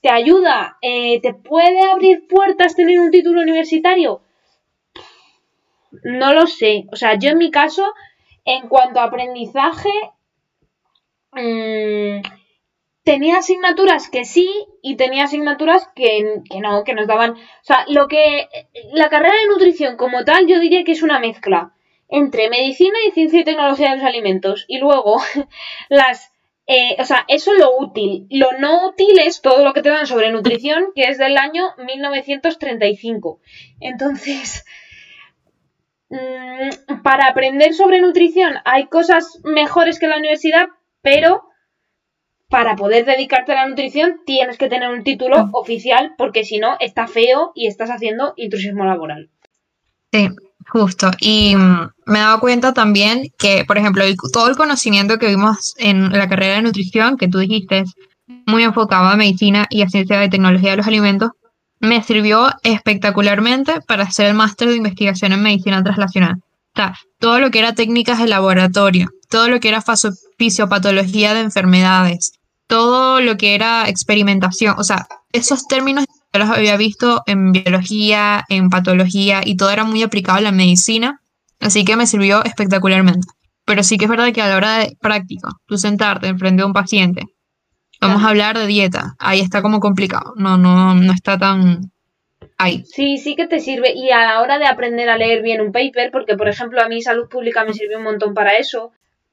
Te 0.00 0.10
ayuda, 0.10 0.78
te 0.80 1.34
puede 1.34 1.82
abrir 1.90 2.26
puertas 2.28 2.76
tener 2.76 3.00
un 3.00 3.10
título 3.10 3.40
universitario 3.40 4.22
no 6.02 6.32
lo 6.32 6.46
sé. 6.46 6.86
O 6.92 6.96
sea, 6.96 7.18
yo 7.18 7.30
en 7.30 7.38
mi 7.38 7.50
caso, 7.50 7.84
en 8.44 8.68
cuanto 8.68 9.00
a 9.00 9.04
aprendizaje, 9.04 9.90
mm, 11.32 12.22
tenía 13.04 13.38
asignaturas 13.38 14.08
que 14.10 14.24
sí 14.24 14.48
y 14.82 14.96
tenía 14.96 15.24
asignaturas 15.24 15.88
que, 15.94 16.42
que, 16.50 16.60
no, 16.60 16.84
que 16.84 16.94
nos 16.94 17.06
daban. 17.06 17.32
O 17.32 17.36
sea, 17.62 17.84
lo 17.88 18.08
que. 18.08 18.48
La 18.92 19.08
carrera 19.08 19.34
de 19.34 19.48
nutrición 19.48 19.96
como 19.96 20.24
tal, 20.24 20.46
yo 20.46 20.58
diría 20.60 20.84
que 20.84 20.92
es 20.92 21.02
una 21.02 21.18
mezcla 21.18 21.74
entre 22.10 22.48
medicina 22.48 22.98
y 23.06 23.10
ciencia 23.12 23.40
y 23.40 23.44
tecnología 23.44 23.90
de 23.90 23.96
los 23.96 24.04
alimentos. 24.04 24.64
Y 24.68 24.78
luego, 24.78 25.20
las. 25.88 26.32
Eh, 26.68 26.96
o 26.98 27.04
sea, 27.04 27.24
eso 27.28 27.52
es 27.52 27.58
lo 27.58 27.78
útil. 27.78 28.26
Lo 28.30 28.52
no 28.58 28.88
útil 28.88 29.18
es 29.18 29.40
todo 29.40 29.64
lo 29.64 29.72
que 29.72 29.82
te 29.82 29.88
dan 29.88 30.06
sobre 30.06 30.30
nutrición, 30.30 30.92
que 30.94 31.04
es 31.04 31.18
del 31.18 31.36
año 31.38 31.74
1935. 31.78 33.40
Entonces, 33.80 34.64
Mm, 36.10 37.02
para 37.02 37.26
aprender 37.26 37.74
sobre 37.74 38.00
nutrición 38.00 38.54
hay 38.64 38.86
cosas 38.86 39.40
mejores 39.44 39.98
que 39.98 40.06
la 40.06 40.16
universidad, 40.16 40.68
pero 41.02 41.44
para 42.48 42.76
poder 42.76 43.04
dedicarte 43.04 43.52
a 43.52 43.56
la 43.56 43.68
nutrición 43.68 44.22
tienes 44.24 44.56
que 44.56 44.68
tener 44.68 44.88
un 44.88 45.04
título 45.04 45.36
ah. 45.36 45.50
oficial 45.52 46.14
porque 46.16 46.44
si 46.44 46.58
no 46.58 46.76
está 46.80 47.08
feo 47.08 47.52
y 47.54 47.66
estás 47.66 47.90
haciendo 47.90 48.32
intrusismo 48.36 48.86
laboral. 48.86 49.28
Sí, 50.12 50.28
justo. 50.68 51.10
Y 51.20 51.56
mm, 51.56 51.90
me 52.06 52.18
he 52.18 52.22
dado 52.22 52.40
cuenta 52.40 52.72
también 52.72 53.32
que, 53.38 53.64
por 53.66 53.78
ejemplo, 53.78 54.04
todo 54.32 54.48
el 54.48 54.56
conocimiento 54.56 55.18
que 55.18 55.28
vimos 55.28 55.74
en 55.78 56.12
la 56.12 56.28
carrera 56.28 56.56
de 56.56 56.62
nutrición, 56.62 57.16
que 57.16 57.28
tú 57.28 57.38
dijiste, 57.38 57.80
es 57.80 57.94
muy 58.46 58.62
enfocado 58.62 59.08
a 59.08 59.16
medicina 59.16 59.66
y 59.70 59.82
a 59.82 59.88
ciencia 59.88 60.18
de 60.18 60.28
tecnología 60.28 60.72
de 60.72 60.76
los 60.78 60.86
alimentos, 60.86 61.30
me 61.80 62.02
sirvió 62.02 62.48
espectacularmente 62.62 63.80
para 63.82 64.04
hacer 64.04 64.26
el 64.26 64.34
máster 64.34 64.68
de 64.68 64.76
investigación 64.76 65.32
en 65.32 65.42
medicina 65.42 65.82
translacional. 65.82 66.36
O 66.36 66.76
sea, 66.76 66.94
todo 67.18 67.40
lo 67.40 67.50
que 67.50 67.60
era 67.60 67.74
técnicas 67.74 68.18
de 68.18 68.26
laboratorio, 68.26 69.08
todo 69.28 69.48
lo 69.48 69.60
que 69.60 69.68
era 69.68 69.82
fisiopatología 70.38 71.34
de 71.34 71.40
enfermedades, 71.40 72.32
todo 72.66 73.20
lo 73.20 73.36
que 73.36 73.54
era 73.54 73.88
experimentación, 73.88 74.74
o 74.78 74.84
sea, 74.84 75.06
esos 75.32 75.66
términos 75.66 76.04
yo 76.38 76.44
los 76.44 76.56
había 76.56 76.76
visto 76.76 77.22
en 77.26 77.52
biología, 77.52 78.44
en 78.48 78.70
patología 78.70 79.40
y 79.44 79.56
todo 79.56 79.70
era 79.70 79.84
muy 79.84 80.02
aplicado 80.02 80.38
a 80.38 80.42
la 80.42 80.52
medicina, 80.52 81.20
así 81.60 81.84
que 81.84 81.96
me 81.96 82.06
sirvió 82.06 82.44
espectacularmente. 82.44 83.26
Pero 83.64 83.82
sí 83.82 83.98
que 83.98 84.04
es 84.04 84.10
verdad 84.10 84.32
que 84.32 84.42
a 84.42 84.48
la 84.48 84.56
hora 84.56 84.78
de 84.78 84.96
práctica, 85.00 85.48
tú 85.66 85.76
sentarte 85.76 86.28
enfrente 86.28 86.62
de 86.62 86.66
un 86.66 86.72
paciente 86.72 87.26
Vamos 88.00 88.24
a 88.24 88.28
hablar 88.28 88.56
de 88.56 88.66
dieta. 88.66 89.16
Ahí 89.18 89.40
está 89.40 89.60
como 89.62 89.80
complicado. 89.80 90.34
No, 90.36 90.56
no, 90.56 90.94
no 90.94 91.12
está 91.12 91.36
tan 91.38 91.90
ahí. 92.56 92.84
Sí, 92.84 93.18
sí 93.18 93.34
que 93.34 93.46
te 93.46 93.58
sirve. 93.58 93.92
Y 93.94 94.10
a 94.10 94.20
la 94.20 94.40
hora 94.40 94.58
de 94.58 94.66
aprender 94.66 95.08
a 95.08 95.16
leer 95.16 95.42
bien 95.42 95.60
un 95.60 95.72
paper, 95.72 96.10
porque 96.12 96.36
por 96.36 96.48
ejemplo 96.48 96.80
a 96.80 96.88
mí 96.88 97.02
salud 97.02 97.28
pública 97.28 97.64
me 97.64 97.74
sirvió 97.74 97.98
un 97.98 98.04
montón 98.04 98.34
para 98.34 98.56
eso. 98.56 98.92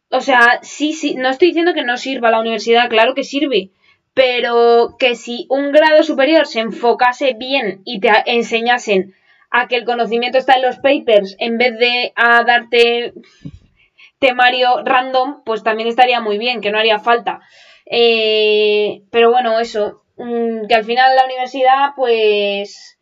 O 0.09 0.21
sea, 0.21 0.59
sí, 0.61 0.93
sí, 0.93 1.15
no 1.15 1.29
estoy 1.29 1.49
diciendo 1.49 1.73
que 1.73 1.83
no 1.83 1.97
sirva 1.97 2.31
la 2.31 2.39
universidad, 2.39 2.89
claro 2.89 3.13
que 3.13 3.23
sirve. 3.23 3.69
Pero 4.15 4.95
que 4.97 5.13
si 5.13 5.45
un 5.49 5.71
grado 5.71 6.01
superior 6.01 6.47
se 6.47 6.61
enfocase 6.61 7.35
bien 7.37 7.81
y 7.85 7.99
te 7.99 8.09
enseñasen 8.25 9.13
a 9.51 9.67
que 9.67 9.75
el 9.75 9.85
conocimiento 9.85 10.37
está 10.37 10.55
en 10.55 10.63
los 10.63 10.77
papers 10.77 11.35
en 11.37 11.57
vez 11.57 11.77
de 11.77 12.13
a 12.15 12.43
darte 12.43 13.13
temario 14.19 14.83
random, 14.83 15.43
pues 15.45 15.63
también 15.63 15.89
estaría 15.89 16.21
muy 16.21 16.37
bien, 16.37 16.61
que 16.61 16.71
no 16.71 16.79
haría 16.79 16.97
falta. 16.97 17.41
Eh, 17.85 19.03
pero 19.11 19.31
bueno, 19.31 19.59
eso, 19.59 20.03
mm, 20.17 20.65
que 20.67 20.75
al 20.75 20.85
final 20.85 21.15
la 21.15 21.25
universidad 21.25 21.89
pues 21.95 22.97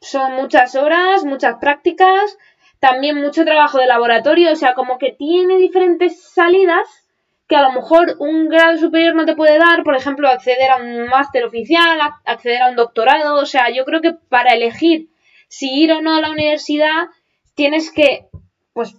son 0.00 0.32
muchas 0.32 0.74
horas, 0.74 1.24
muchas 1.24 1.56
prácticas, 1.60 2.38
también 2.80 3.16
mucho 3.16 3.44
trabajo 3.44 3.78
de 3.78 3.86
laboratorio, 3.86 4.52
o 4.52 4.56
sea, 4.56 4.74
como 4.74 4.98
que 4.98 5.12
tiene 5.12 5.56
diferentes 5.58 6.22
salidas 6.22 7.03
que 7.46 7.56
a 7.56 7.62
lo 7.62 7.72
mejor 7.72 8.16
un 8.20 8.48
grado 8.48 8.78
superior 8.78 9.14
no 9.14 9.26
te 9.26 9.36
puede 9.36 9.58
dar, 9.58 9.82
por 9.84 9.96
ejemplo, 9.96 10.28
acceder 10.28 10.70
a 10.70 10.76
un 10.76 11.06
máster 11.08 11.44
oficial, 11.44 11.98
acceder 12.24 12.62
a 12.62 12.70
un 12.70 12.76
doctorado, 12.76 13.36
o 13.36 13.46
sea, 13.46 13.70
yo 13.70 13.84
creo 13.84 14.00
que 14.00 14.12
para 14.12 14.54
elegir 14.54 15.10
si 15.48 15.70
ir 15.82 15.92
o 15.92 16.00
no 16.00 16.16
a 16.16 16.20
la 16.20 16.30
universidad 16.30 17.08
tienes 17.54 17.92
que 17.92 18.28
pues 18.72 18.96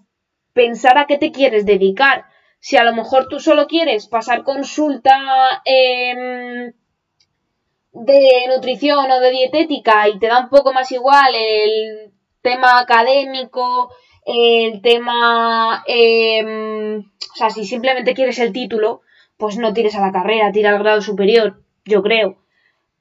pensar 0.53 0.97
a 0.97 1.05
qué 1.05 1.17
te 1.17 1.31
quieres 1.31 1.65
dedicar. 1.65 2.25
Si 2.59 2.77
a 2.77 2.83
lo 2.83 2.93
mejor 2.93 3.27
tú 3.27 3.39
solo 3.39 3.67
quieres 3.67 4.07
pasar 4.07 4.43
consulta 4.43 5.61
em, 5.65 6.73
de 7.91 8.45
nutrición 8.47 9.11
o 9.11 9.19
de 9.19 9.31
dietética 9.31 10.07
y 10.07 10.17
te 10.19 10.27
da 10.27 10.39
un 10.39 10.49
poco 10.49 10.71
más 10.71 10.91
igual 10.91 11.33
el 11.35 12.13
tema 12.41 12.79
académico, 12.79 13.91
el 14.25 14.81
tema... 14.81 15.83
Em, 15.87 16.99
o 16.99 17.35
sea, 17.35 17.49
si 17.49 17.65
simplemente 17.65 18.13
quieres 18.13 18.39
el 18.39 18.53
título, 18.53 19.01
pues 19.37 19.57
no 19.57 19.73
tires 19.73 19.95
a 19.95 20.01
la 20.01 20.11
carrera, 20.11 20.51
tira 20.51 20.71
al 20.71 20.79
grado 20.79 21.01
superior, 21.01 21.61
yo 21.85 22.01
creo. 22.01 22.37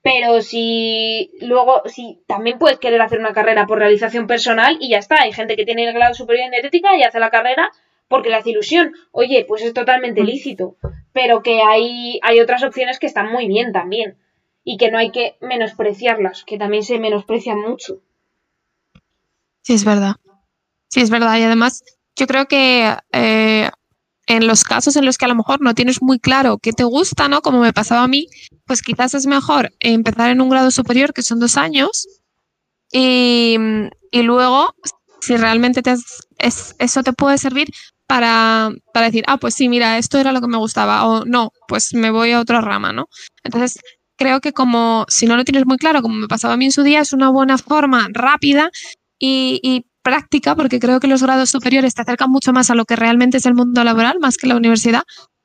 Pero 0.03 0.43
si 0.43 1.31
luego, 1.41 1.83
si 1.87 2.21
también 2.27 2.59
puedes 2.59 2.79
querer 2.79 3.01
hacer 3.01 3.21
una 3.21 3.33
carrera 3.33 3.67
por 3.67 3.79
realización 3.79 4.27
personal 4.27 4.77
y 4.79 4.91
ya 4.91 4.99
está. 4.99 5.23
Hay 5.23 5.33
gente 5.33 5.57
que 5.57 5.65
tiene 5.65 5.89
el 5.89 5.95
grado 5.95 6.13
superior 6.13 6.45
en 6.45 6.51
dietética 6.51 6.95
y 6.95 7.03
hace 7.03 7.19
la 7.19 7.31
carrera 7.31 7.71
porque 8.09 8.29
le 8.29 8.37
hace 8.37 8.51
ilusión. 8.51 8.93
Oye, 9.13 9.47
pues 9.49 9.63
es 9.63 9.73
totalmente 9.73 10.23
mm. 10.23 10.27
lícito. 10.27 10.77
Pero 11.15 11.43
que 11.43 11.63
hay, 11.63 12.21
hay 12.23 12.41
otras 12.41 12.63
opciones 12.65 12.99
que 12.99 13.07
están 13.07 13.33
muy 13.33 13.49
bien 13.49 13.73
también. 13.73 14.19
Y 14.63 14.77
que 14.77 14.91
no 14.91 14.99
hay 14.99 15.11
que 15.11 15.37
menospreciarlas, 15.41 16.45
que 16.45 16.59
también 16.59 16.83
se 16.83 16.99
menosprecian 16.99 17.61
mucho. 17.61 18.01
Sí, 19.63 19.75
es 19.75 19.87
verdad. 19.87 20.17
Sí, 20.95 21.01
es 21.01 21.11
verdad. 21.11 21.37
Y 21.39 21.43
además, 21.43 21.83
yo 22.15 22.29
creo 22.29 22.47
que 22.47 22.97
eh, 23.11 23.69
en 24.29 24.47
los 24.47 24.63
casos 24.63 24.95
en 24.95 25.05
los 25.05 25.19
que 25.19 25.25
a 25.25 25.29
lo 25.29 25.35
mejor 25.35 25.61
no 25.61 25.75
tienes 25.75 26.01
muy 26.01 26.21
claro 26.21 26.59
qué 26.59 26.73
te 26.73 26.85
gusta, 26.85 27.27
¿no? 27.27 27.43
Como 27.43 27.59
me 27.59 27.73
pasaba 27.73 28.05
a 28.05 28.09
mí, 28.09 28.29
pues 28.65 28.81
quizás 28.81 29.13
es 29.15 29.27
mejor 29.27 29.73
empezar 29.81 30.31
en 30.31 30.41
un 30.41 30.51
grado 30.51 30.71
superior, 30.71 31.13
que 31.13 31.23
son 31.23 31.41
dos 31.41 31.57
años, 31.57 32.07
y, 32.93 33.57
luego, 34.13 34.73
si 35.21 35.37
realmente 35.37 35.83
te 35.83 35.97
es, 36.39 36.77
eso 36.79 37.03
te 37.03 37.13
puede 37.13 37.39
servir 37.39 37.71
para, 38.07 38.71
para, 38.93 39.07
decir, 39.07 39.25
ah, 39.27 39.39
pues 39.39 39.55
sí, 39.55 39.69
mira, 39.69 39.99
esto 39.99 40.19
era 40.19 40.31
lo 40.31 40.41
que 40.41 40.47
me 40.47 40.59
gustaba, 40.59 41.09
o 41.09 41.25
no, 41.25 41.51
pues 41.67 41.93
me 41.93 42.13
voy 42.13 42.31
a 42.31 42.41
otra 42.41 42.61
rama, 42.61 42.93
¿no? 42.93 43.09
Entonces, 43.43 43.81
creo 44.17 44.41
que 44.41 44.53
como 44.53 45.07
si 45.09 45.27
no 45.27 45.37
lo 45.37 45.43
tienes 45.43 45.67
muy 45.67 45.77
claro, 45.77 46.03
como 46.03 46.15
me 46.15 46.29
pasaba 46.29 46.55
a 46.55 46.57
mí 46.57 46.67
en 46.67 46.73
su 46.73 46.85
día, 46.85 47.01
es 47.01 47.13
una 47.13 47.31
buena 47.31 47.59
forma 47.59 48.07
rápida 48.13 48.71
y, 49.19 49.59
y 49.61 49.87
práctica, 50.05 50.55
porque 50.55 50.79
creo 50.79 51.01
que 51.01 51.09
los 51.09 51.23
grados 51.23 51.51
superiores 51.51 51.95
te 51.95 52.03
acercan 52.03 52.31
mucho 52.31 52.53
más 52.53 52.71
a 52.71 52.77
lo 52.77 52.85
que 52.85 52.95
realmente 52.95 53.39
es 53.39 53.47
el 53.47 53.55
mundo 53.55 53.83
laboral, 53.83 54.19
más 54.21 54.37
que 54.37 54.47
la 54.47 54.57
universidad, 54.57 55.03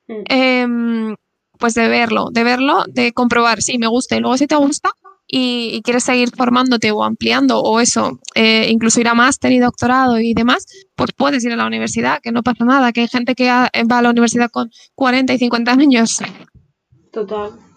mm. 0.08 0.14
em, 0.26 1.16
pues 1.58 1.74
de 1.74 1.88
verlo, 1.88 2.28
de 2.32 2.44
verlo, 2.44 2.84
de 2.88 3.12
comprobar 3.14 3.62
si 3.62 3.78
me 3.80 3.88
gusta 3.88 4.16
y 4.16 4.20
luego 4.20 4.38
si 4.38 4.46
te 4.46 4.56
gusta 4.56 4.92
y, 5.26 5.82
quieres 5.84 6.04
seguir 6.04 6.30
formándote 6.36 6.92
o 6.92 7.04
ampliando 7.04 7.62
o 7.62 7.80
eso, 7.80 8.20
eh, 8.36 8.68
incluso 8.70 9.00
ir 9.00 9.08
a 9.08 9.14
máster 9.14 9.52
y 9.52 9.60
doctorado 9.60 10.20
y 10.20 10.34
demás, 10.34 10.66
pues 10.96 11.12
puedes 11.16 11.44
ir 11.46 11.54
a 11.54 11.56
la 11.56 11.68
universidad, 11.68 12.20
que 12.22 12.32
no 12.32 12.44
pasa 12.44 12.66
nada, 12.66 12.92
que 12.92 13.02
hay 13.02 13.08
gente 13.08 13.36
que 13.36 13.48
va 13.48 13.70
a 13.72 14.02
la 14.02 14.10
universidad 14.10 14.50
con 14.52 14.70
40 14.96 15.34
y 15.34 15.38
50 15.38 15.72
años. 15.72 16.20
Total. 17.12 17.69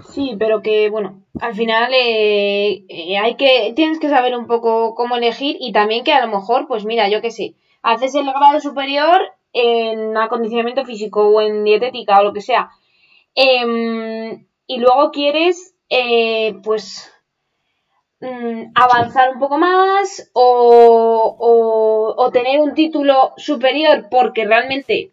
Sí, 0.00 0.36
pero 0.38 0.62
que 0.62 0.88
bueno, 0.90 1.22
al 1.40 1.54
final 1.54 1.92
eh, 1.92 2.84
eh, 2.88 3.18
hay 3.18 3.36
que 3.36 3.72
tienes 3.74 3.98
que 3.98 4.08
saber 4.08 4.36
un 4.36 4.46
poco 4.46 4.94
cómo 4.94 5.16
elegir 5.16 5.56
y 5.60 5.72
también 5.72 6.04
que 6.04 6.12
a 6.12 6.24
lo 6.24 6.32
mejor, 6.32 6.66
pues 6.68 6.84
mira, 6.84 7.08
yo 7.08 7.20
qué 7.20 7.30
sé, 7.30 7.54
haces 7.82 8.14
el 8.14 8.26
grado 8.26 8.60
superior 8.60 9.20
en 9.52 10.16
acondicionamiento 10.16 10.84
físico 10.84 11.28
o 11.28 11.40
en 11.40 11.64
dietética 11.64 12.20
o 12.20 12.24
lo 12.24 12.32
que 12.32 12.42
sea 12.42 12.70
em, 13.34 14.46
y 14.66 14.78
luego 14.78 15.10
quieres 15.10 15.74
eh, 15.88 16.54
pues 16.62 17.10
mm, 18.20 18.72
avanzar 18.74 19.30
un 19.30 19.38
poco 19.40 19.58
más 19.58 20.30
o, 20.34 21.36
o, 21.38 22.22
o 22.22 22.30
tener 22.30 22.60
un 22.60 22.74
título 22.74 23.32
superior 23.36 24.08
porque 24.10 24.44
realmente 24.44 25.12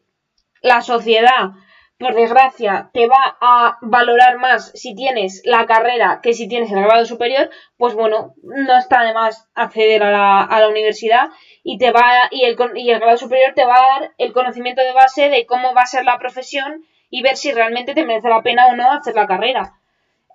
la 0.61 0.81
sociedad 0.81 1.51
por 1.97 2.13
desgracia, 2.13 2.89
te 2.93 3.07
va 3.07 3.37
a 3.39 3.77
valorar 3.81 4.37
más 4.37 4.71
si 4.75 4.95
tienes 4.95 5.41
la 5.45 5.65
carrera 5.65 6.19
que 6.21 6.33
si 6.33 6.47
tienes 6.47 6.71
el 6.71 6.83
grado 6.83 7.05
superior, 7.05 7.49
pues 7.77 7.93
bueno, 7.93 8.33
no 8.43 8.77
está 8.77 9.03
de 9.03 9.13
más 9.13 9.49
acceder 9.55 10.03
a 10.03 10.11
la, 10.11 10.41
a 10.41 10.59
la 10.59 10.67
universidad 10.67 11.29
y 11.63 11.77
te 11.77 11.91
va 11.91 12.27
y 12.31 12.43
el, 12.43 12.57
y 12.75 12.89
el 12.89 12.99
grado 12.99 13.17
superior 13.17 13.53
te 13.55 13.65
va 13.65 13.75
a 13.75 13.99
dar 13.99 14.11
el 14.17 14.33
conocimiento 14.33 14.81
de 14.81 14.93
base 14.93 15.29
de 15.29 15.45
cómo 15.45 15.73
va 15.73 15.83
a 15.83 15.87
ser 15.87 16.03
la 16.03 16.17
profesión 16.17 16.85
y 17.09 17.21
ver 17.21 17.37
si 17.37 17.53
realmente 17.53 17.93
te 17.93 18.05
merece 18.05 18.27
la 18.29 18.43
pena 18.43 18.67
o 18.67 18.75
no 18.75 18.91
hacer 18.91 19.15
la 19.15 19.27
carrera. 19.27 19.79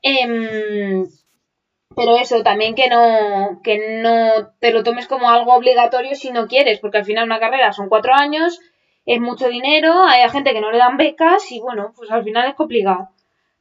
Em, 0.03 1.07
pero 1.95 2.17
eso, 2.17 2.43
también 2.43 2.75
que 2.75 2.89
no, 2.89 3.61
que 3.63 4.01
no 4.01 4.53
te 4.61 4.73
lo 4.73 4.83
tomes 4.83 5.07
como 5.07 5.29
algo 5.29 5.55
obligatorio 5.55 6.15
si 6.15 6.31
no 6.31 6.47
quieres, 6.47 6.79
porque 6.79 6.99
al 6.99 7.05
final 7.05 7.25
una 7.25 7.41
carrera 7.41 7.73
son 7.73 7.89
cuatro 7.89 8.15
años, 8.15 8.59
es 9.07 9.21
mucho 9.21 9.49
dinero, 9.49 10.05
hay 10.05 10.29
gente 10.31 10.53
que 10.53 10.61
no 10.61 10.71
le 10.71 10.79
dan 10.79 10.97
becas 10.97 11.51
y 11.51 11.61
bueno, 11.61 11.93
pues 11.97 12.11
al 12.11 12.25
final 12.25 12.49
es 12.49 12.55
complicado. 12.55 13.11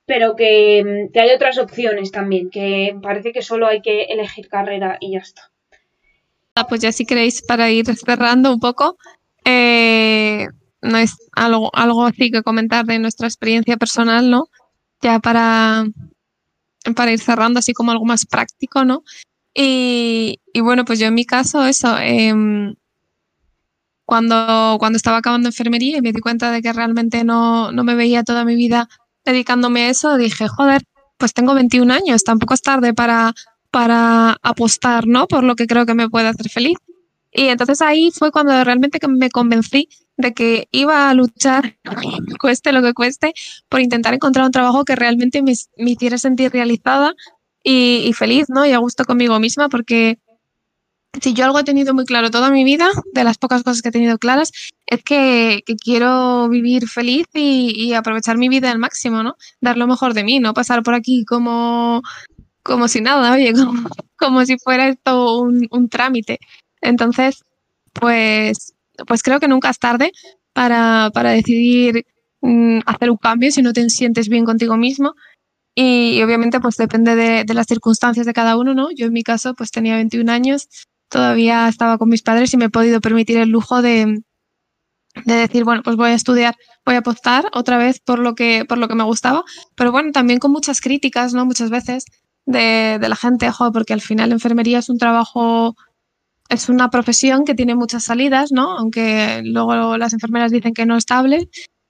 Pero 0.05 0.35
que, 0.35 1.09
hay 1.13 1.29
otras 1.31 1.57
opciones 1.59 2.11
también, 2.11 2.49
que 2.49 2.97
parece 3.01 3.31
que 3.31 3.41
solo 3.41 3.67
hay 3.67 3.81
que 3.81 4.03
elegir 4.03 4.49
carrera 4.49 4.97
y 4.99 5.13
ya 5.13 5.19
está. 5.19 5.51
Ah, 6.55 6.67
pues 6.67 6.81
ya 6.81 6.91
si 6.91 7.05
queréis 7.05 7.41
para 7.43 7.69
ir 7.69 7.85
cerrando 7.95 8.51
un 8.51 8.59
poco, 8.59 8.97
eh, 9.45 10.47
no 10.81 10.97
es 10.97 11.15
algo, 11.33 11.69
algo 11.73 12.05
así 12.05 12.31
que 12.31 12.43
comentar 12.43 12.85
de 12.85 12.99
nuestra 12.99 13.27
experiencia 13.27 13.77
personal, 13.77 14.29
¿no? 14.29 14.47
Ya 15.01 15.19
para, 15.19 15.85
para 16.95 17.11
ir 17.11 17.19
cerrando 17.19 17.59
así 17.59 17.73
como 17.73 17.91
algo 17.91 18.05
más 18.05 18.25
práctico, 18.25 18.83
¿no? 18.83 19.03
Y, 19.53 20.39
bueno, 20.61 20.85
pues 20.85 20.99
yo 20.99 21.07
en 21.07 21.15
mi 21.15 21.25
caso, 21.25 21.65
eso, 21.65 21.97
em, 21.97 22.75
cuando, 24.09 24.77
cuando 24.79 24.97
estaba 24.97 25.17
acabando 25.17 25.49
enfermería 25.49 25.99
y 25.99 26.01
me 26.01 26.11
di 26.11 26.19
cuenta 26.19 26.49
de 26.49 26.63
que 26.63 26.73
realmente 26.73 27.23
no, 27.23 27.71
no 27.71 27.83
me 27.83 27.93
veía 27.93 28.23
toda 28.23 28.43
mi 28.43 28.55
vida 28.55 28.89
dedicándome 29.23 29.83
a 29.83 29.89
eso, 29.89 30.17
dije, 30.17 30.47
joder, 30.47 30.81
pues 31.19 31.31
tengo 31.35 31.53
21 31.53 31.93
años, 31.93 32.23
tampoco 32.23 32.55
es 32.55 32.63
tarde 32.63 32.95
para, 32.95 33.35
para 33.69 34.35
apostar, 34.41 35.05
¿no? 35.05 35.27
Por 35.27 35.43
lo 35.43 35.55
que 35.55 35.67
creo 35.67 35.85
que 35.85 35.93
me 35.93 36.09
puede 36.09 36.27
hacer 36.27 36.49
feliz. 36.49 36.75
Y 37.31 37.49
entonces 37.49 37.83
ahí 37.83 38.09
fue 38.09 38.31
cuando 38.31 38.63
realmente 38.63 38.97
me 39.07 39.29
convencí 39.29 39.89
de 40.17 40.33
que 40.33 40.67
iba 40.71 41.11
a 41.11 41.13
luchar, 41.13 41.77
cueste 42.41 42.71
lo 42.71 42.81
que 42.81 42.95
cueste, 42.95 43.35
por 43.69 43.79
intentar 43.79 44.15
encontrar 44.15 44.43
un 44.43 44.51
trabajo 44.51 44.85
que 44.85 44.95
realmente 44.95 45.43
me, 45.43 45.53
me 45.77 45.91
hiciera 45.91 46.17
sentir 46.17 46.51
realizada 46.51 47.13
y, 47.63 48.05
y, 48.07 48.13
feliz, 48.13 48.47
¿no? 48.49 48.65
Y 48.65 48.71
a 48.71 48.79
gusto 48.79 49.05
conmigo 49.05 49.39
misma, 49.39 49.69
porque 49.69 50.17
si 51.21 51.33
yo 51.33 51.45
algo 51.45 51.59
he 51.59 51.63
tenido 51.63 51.93
muy 51.93 52.05
claro 52.05 52.29
toda 52.29 52.51
mi 52.51 52.63
vida, 52.63 52.89
de 53.13 53.23
las 53.23 53.37
pocas 53.37 53.63
cosas 53.63 53.81
que 53.81 53.89
he 53.89 53.91
tenido 53.91 54.17
claras, 54.17 54.51
es 54.85 55.03
que, 55.03 55.63
quiero 55.83 56.49
vivir 56.49 56.87
feliz 56.87 57.25
y, 57.33 57.93
aprovechar 57.93 58.37
mi 58.37 58.49
vida 58.49 58.71
al 58.71 58.79
máximo, 58.79 59.23
¿no? 59.23 59.35
Dar 59.59 59.77
lo 59.77 59.87
mejor 59.87 60.13
de 60.13 60.23
mí, 60.23 60.39
no 60.39 60.53
pasar 60.53 60.83
por 60.83 60.93
aquí 60.93 61.25
como, 61.25 62.01
como 62.63 62.87
si 62.87 63.01
nada, 63.01 63.33
oye, 63.33 63.53
como, 64.17 64.45
si 64.45 64.57
fuera 64.59 64.87
esto 64.87 65.41
un, 65.41 65.89
trámite. 65.89 66.39
Entonces, 66.81 67.43
pues, 67.93 68.73
pues 69.07 69.23
creo 69.23 69.39
que 69.39 69.47
nunca 69.47 69.69
es 69.69 69.79
tarde 69.79 70.11
para, 70.53 71.09
decidir 71.11 72.05
mm, 72.41 72.79
hacer 72.85 73.09
un 73.09 73.17
cambio 73.17 73.51
si 73.51 73.61
no 73.61 73.73
te 73.73 73.89
sientes 73.89 74.29
bien 74.29 74.45
contigo 74.45 74.77
mismo. 74.77 75.15
Y, 75.75 76.21
obviamente 76.23 76.59
pues 76.59 76.75
depende 76.77 77.15
de, 77.15 77.43
de, 77.45 77.53
las 77.53 77.67
circunstancias 77.67 78.25
de 78.25 78.33
cada 78.33 78.57
uno, 78.57 78.73
¿no? 78.73 78.89
Yo 78.91 79.05
en 79.07 79.13
mi 79.13 79.23
caso 79.23 79.53
pues 79.53 79.71
tenía 79.71 79.95
21 79.95 80.31
años 80.31 80.67
todavía 81.09 81.67
estaba 81.67 81.97
con 81.97 82.09
mis 82.09 82.21
padres 82.21 82.53
y 82.53 82.57
me 82.57 82.65
he 82.65 82.69
podido 82.69 83.01
permitir 83.01 83.37
el 83.37 83.49
lujo 83.49 83.81
de, 83.81 84.21
de 85.25 85.33
decir, 85.33 85.63
bueno, 85.63 85.81
pues 85.83 85.95
voy 85.95 86.11
a 86.11 86.13
estudiar, 86.13 86.55
voy 86.85 86.95
a 86.95 86.99
apostar 86.99 87.45
otra 87.53 87.77
vez 87.77 87.99
por 87.99 88.19
lo 88.19 88.35
que, 88.35 88.65
por 88.67 88.77
lo 88.77 88.87
que 88.87 88.95
me 88.95 89.03
gustaba, 89.03 89.43
pero 89.75 89.91
bueno, 89.91 90.11
también 90.11 90.39
con 90.39 90.51
muchas 90.51 90.81
críticas, 90.81 91.33
¿no? 91.33 91.45
Muchas 91.45 91.69
veces 91.69 92.05
de, 92.45 92.97
de 92.99 93.09
la 93.09 93.15
gente, 93.15 93.51
joder, 93.51 93.73
porque 93.73 93.93
al 93.93 94.01
final 94.01 94.29
la 94.29 94.35
enfermería 94.35 94.79
es 94.79 94.89
un 94.89 94.97
trabajo, 94.97 95.75
es 96.49 96.69
una 96.69 96.89
profesión 96.89 97.45
que 97.45 97.55
tiene 97.55 97.75
muchas 97.75 98.03
salidas, 98.03 98.51
¿no? 98.51 98.77
Aunque 98.77 99.41
luego 99.43 99.97
las 99.97 100.13
enfermeras 100.13 100.51
dicen 100.51 100.73
que 100.73 100.85
no 100.85 100.95
es 100.95 100.99
estable, 100.99 101.49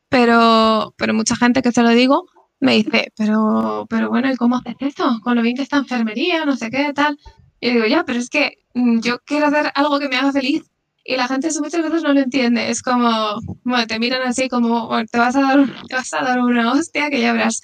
pero, 0.10 0.94
pero 0.98 1.14
mucha 1.14 1.36
gente 1.36 1.62
que 1.62 1.72
se 1.72 1.84
lo 1.84 1.90
digo 1.90 2.26
me 2.60 2.76
dice, 2.76 3.14
pero, 3.16 3.86
pero 3.90 4.10
bueno, 4.10 4.32
¿y 4.32 4.36
cómo 4.36 4.58
haces 4.58 4.76
eso? 4.80 5.20
Con 5.24 5.36
lo 5.36 5.42
bien 5.42 5.56
que 5.56 5.62
está 5.62 5.78
enfermería, 5.78 6.44
no 6.46 6.58
sé 6.58 6.70
qué, 6.70 6.92
tal. 6.94 7.18
Y 7.60 7.72
digo, 7.72 7.86
ya, 7.86 8.04
pero 8.06 8.20
es 8.20 8.30
que 8.30 8.60
mm, 8.74 9.00
yo 9.02 9.20
quiero 9.26 9.48
hacer 9.48 9.72
algo 9.76 10.00
que 10.00 10.10
me 10.10 10.18
haga 10.18 10.32
feliz 10.32 10.64
y 11.04 11.16
la 11.16 11.28
gente 11.28 11.50
muchas 11.60 11.82
veces 11.82 12.04
no 12.04 12.14
lo 12.14 12.20
entiende. 12.20 12.70
Es 12.70 12.82
como, 12.82 13.40
bueno, 13.64 13.88
te 13.88 14.00
miran 14.00 14.22
así 14.24 14.48
como, 14.48 14.88
bueno, 14.88 15.08
te 15.12 15.18
vas 15.18 15.36
a 15.36 15.42
dar, 15.42 15.66
te 15.88 15.96
vas 15.96 16.14
a 16.14 16.22
dar 16.22 16.40
una 16.40 16.72
hostia 16.72 17.10
que 17.10 17.22
ya 17.22 17.34
verás. 17.34 17.62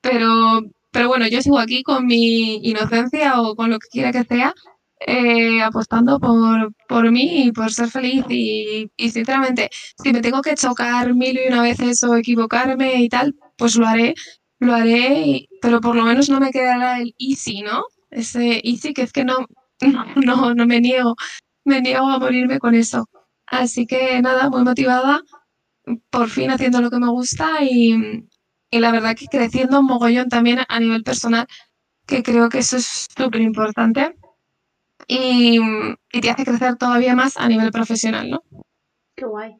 Pero, 0.00 0.62
pero 0.90 1.08
bueno, 1.08 1.28
yo 1.28 1.40
sigo 1.42 1.58
aquí 1.58 1.82
con 1.82 2.06
mi 2.06 2.56
inocencia 2.56 3.40
o 3.40 3.54
con 3.54 3.70
lo 3.70 3.78
que 3.78 3.88
quiera 3.88 4.10
que 4.12 4.24
sea, 4.24 4.52
eh, 5.06 5.62
apostando 5.62 6.18
por, 6.18 6.72
por 6.88 7.10
mí 7.12 7.44
y 7.44 7.52
por 7.52 7.72
ser 7.72 7.88
feliz. 7.88 8.24
Y, 8.28 8.90
y 8.96 9.10
sinceramente, 9.10 9.70
si 10.02 10.12
me 10.12 10.20
tengo 10.20 10.42
que 10.42 10.54
chocar 10.56 11.14
mil 11.14 11.38
y 11.38 11.48
una 11.48 11.62
veces 11.62 12.02
o 12.04 12.16
equivocarme 12.16 13.02
y 13.02 13.08
tal, 13.08 13.34
pues 13.56 13.76
lo 13.76 13.86
haré, 13.86 14.14
lo 14.58 14.74
haré, 14.74 15.48
pero 15.60 15.80
por 15.80 15.94
lo 15.94 16.04
menos 16.04 16.28
no 16.28 16.40
me 16.40 16.50
quedará 16.50 17.00
el 17.00 17.14
easy, 17.18 17.62
¿no? 17.62 17.84
Ese 18.12 18.60
easy, 18.62 18.94
que 18.94 19.02
es 19.02 19.12
que 19.12 19.24
no, 19.24 19.46
no, 20.24 20.54
no 20.54 20.66
me 20.66 20.80
niego, 20.80 21.16
me 21.64 21.80
niego 21.80 22.08
a 22.08 22.18
morirme 22.18 22.58
con 22.58 22.74
eso. 22.74 23.08
Así 23.46 23.86
que 23.86 24.20
nada, 24.22 24.48
muy 24.48 24.62
motivada 24.62 25.22
por 26.10 26.28
fin 26.28 26.50
haciendo 26.50 26.80
lo 26.80 26.90
que 26.90 26.98
me 26.98 27.08
gusta 27.08 27.62
y, 27.62 28.24
y 28.70 28.78
la 28.78 28.92
verdad 28.92 29.16
que 29.16 29.26
creciendo 29.26 29.80
un 29.80 29.86
mogollón 29.86 30.28
también 30.28 30.60
a 30.68 30.80
nivel 30.80 31.02
personal, 31.02 31.46
que 32.06 32.22
creo 32.22 32.48
que 32.48 32.58
eso 32.58 32.76
es 32.76 33.08
súper 33.16 33.40
importante 33.40 34.16
y, 35.08 35.58
y 36.12 36.20
te 36.20 36.30
hace 36.30 36.44
crecer 36.44 36.76
todavía 36.76 37.14
más 37.14 37.36
a 37.36 37.48
nivel 37.48 37.72
profesional, 37.72 38.30
¿no? 38.30 38.42
Qué 39.16 39.24
guay. 39.24 39.56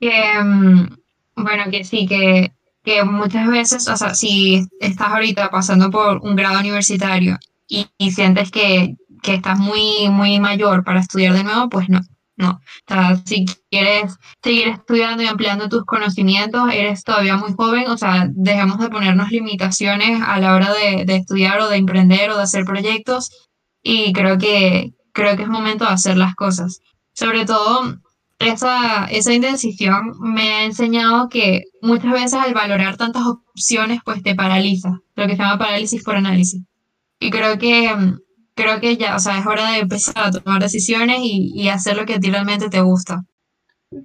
Que, 0.00 0.12
mm, 0.42 0.96
bueno, 1.36 1.64
que 1.70 1.84
sí, 1.84 2.06
que, 2.06 2.52
que 2.88 3.04
muchas 3.04 3.46
veces, 3.48 3.86
o 3.86 3.96
sea, 3.98 4.14
si 4.14 4.66
estás 4.80 5.08
ahorita 5.08 5.50
pasando 5.50 5.90
por 5.90 6.20
un 6.22 6.34
grado 6.36 6.58
universitario 6.58 7.38
y, 7.68 7.86
y 7.98 8.12
sientes 8.12 8.50
que, 8.50 8.96
que 9.22 9.34
estás 9.34 9.58
muy, 9.58 10.08
muy 10.08 10.40
mayor 10.40 10.84
para 10.84 11.00
estudiar 11.00 11.34
de 11.34 11.44
nuevo, 11.44 11.68
pues 11.68 11.90
no, 11.90 12.00
no. 12.36 12.52
O 12.52 12.60
sea, 12.88 13.20
si 13.26 13.44
quieres 13.70 14.16
seguir 14.42 14.68
estudiando 14.68 15.22
y 15.22 15.26
ampliando 15.26 15.68
tus 15.68 15.84
conocimientos, 15.84 16.72
eres 16.72 17.04
todavía 17.04 17.36
muy 17.36 17.52
joven, 17.52 17.90
o 17.90 17.98
sea, 17.98 18.26
dejemos 18.30 18.78
de 18.78 18.88
ponernos 18.88 19.30
limitaciones 19.30 20.22
a 20.26 20.40
la 20.40 20.54
hora 20.54 20.72
de, 20.72 21.04
de 21.04 21.16
estudiar 21.16 21.60
o 21.60 21.68
de 21.68 21.76
emprender 21.76 22.30
o 22.30 22.38
de 22.38 22.44
hacer 22.44 22.64
proyectos 22.64 23.48
y 23.82 24.14
creo 24.14 24.38
que, 24.38 24.94
creo 25.12 25.36
que 25.36 25.42
es 25.42 25.48
momento 25.50 25.84
de 25.84 25.90
hacer 25.90 26.16
las 26.16 26.34
cosas. 26.34 26.80
Sobre 27.12 27.44
todo, 27.44 27.98
esa, 28.38 29.06
esa 29.06 29.32
indecisión 29.32 30.12
me 30.20 30.52
ha 30.52 30.64
enseñado 30.64 31.28
que 31.28 31.64
muchas 31.82 32.12
veces 32.12 32.34
al 32.34 32.54
valorar 32.54 32.96
tantas 32.96 33.26
opciones, 33.26 34.00
pues 34.04 34.22
te 34.22 34.34
paraliza, 34.34 35.00
lo 35.16 35.26
que 35.26 35.36
se 35.36 35.42
llama 35.42 35.58
parálisis 35.58 36.04
por 36.04 36.16
análisis. 36.16 36.62
Y 37.20 37.30
creo 37.30 37.58
que, 37.58 37.90
creo 38.54 38.80
que 38.80 38.96
ya, 38.96 39.16
o 39.16 39.18
sea, 39.18 39.38
es 39.38 39.46
hora 39.46 39.72
de 39.72 39.78
empezar 39.80 40.14
a 40.18 40.30
tomar 40.30 40.62
decisiones 40.62 41.18
y, 41.22 41.52
y 41.54 41.68
hacer 41.68 41.96
lo 41.96 42.06
que 42.06 42.14
a 42.14 42.20
ti 42.20 42.30
realmente 42.30 42.68
te 42.68 42.80
gusta. 42.80 43.24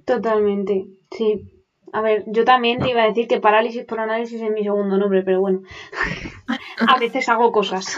Totalmente, 0.04 0.86
sí. 1.10 1.50
A 1.92 2.00
ver, 2.00 2.24
yo 2.26 2.44
también 2.44 2.80
te 2.80 2.90
iba 2.90 3.04
a 3.04 3.06
decir 3.06 3.28
que 3.28 3.38
parálisis 3.38 3.84
por 3.84 4.00
análisis 4.00 4.42
es 4.42 4.50
mi 4.50 4.64
segundo 4.64 4.98
nombre, 4.98 5.22
pero 5.22 5.40
bueno, 5.40 5.62
a 6.88 6.98
veces 6.98 7.28
hago 7.28 7.52
cosas. 7.52 7.96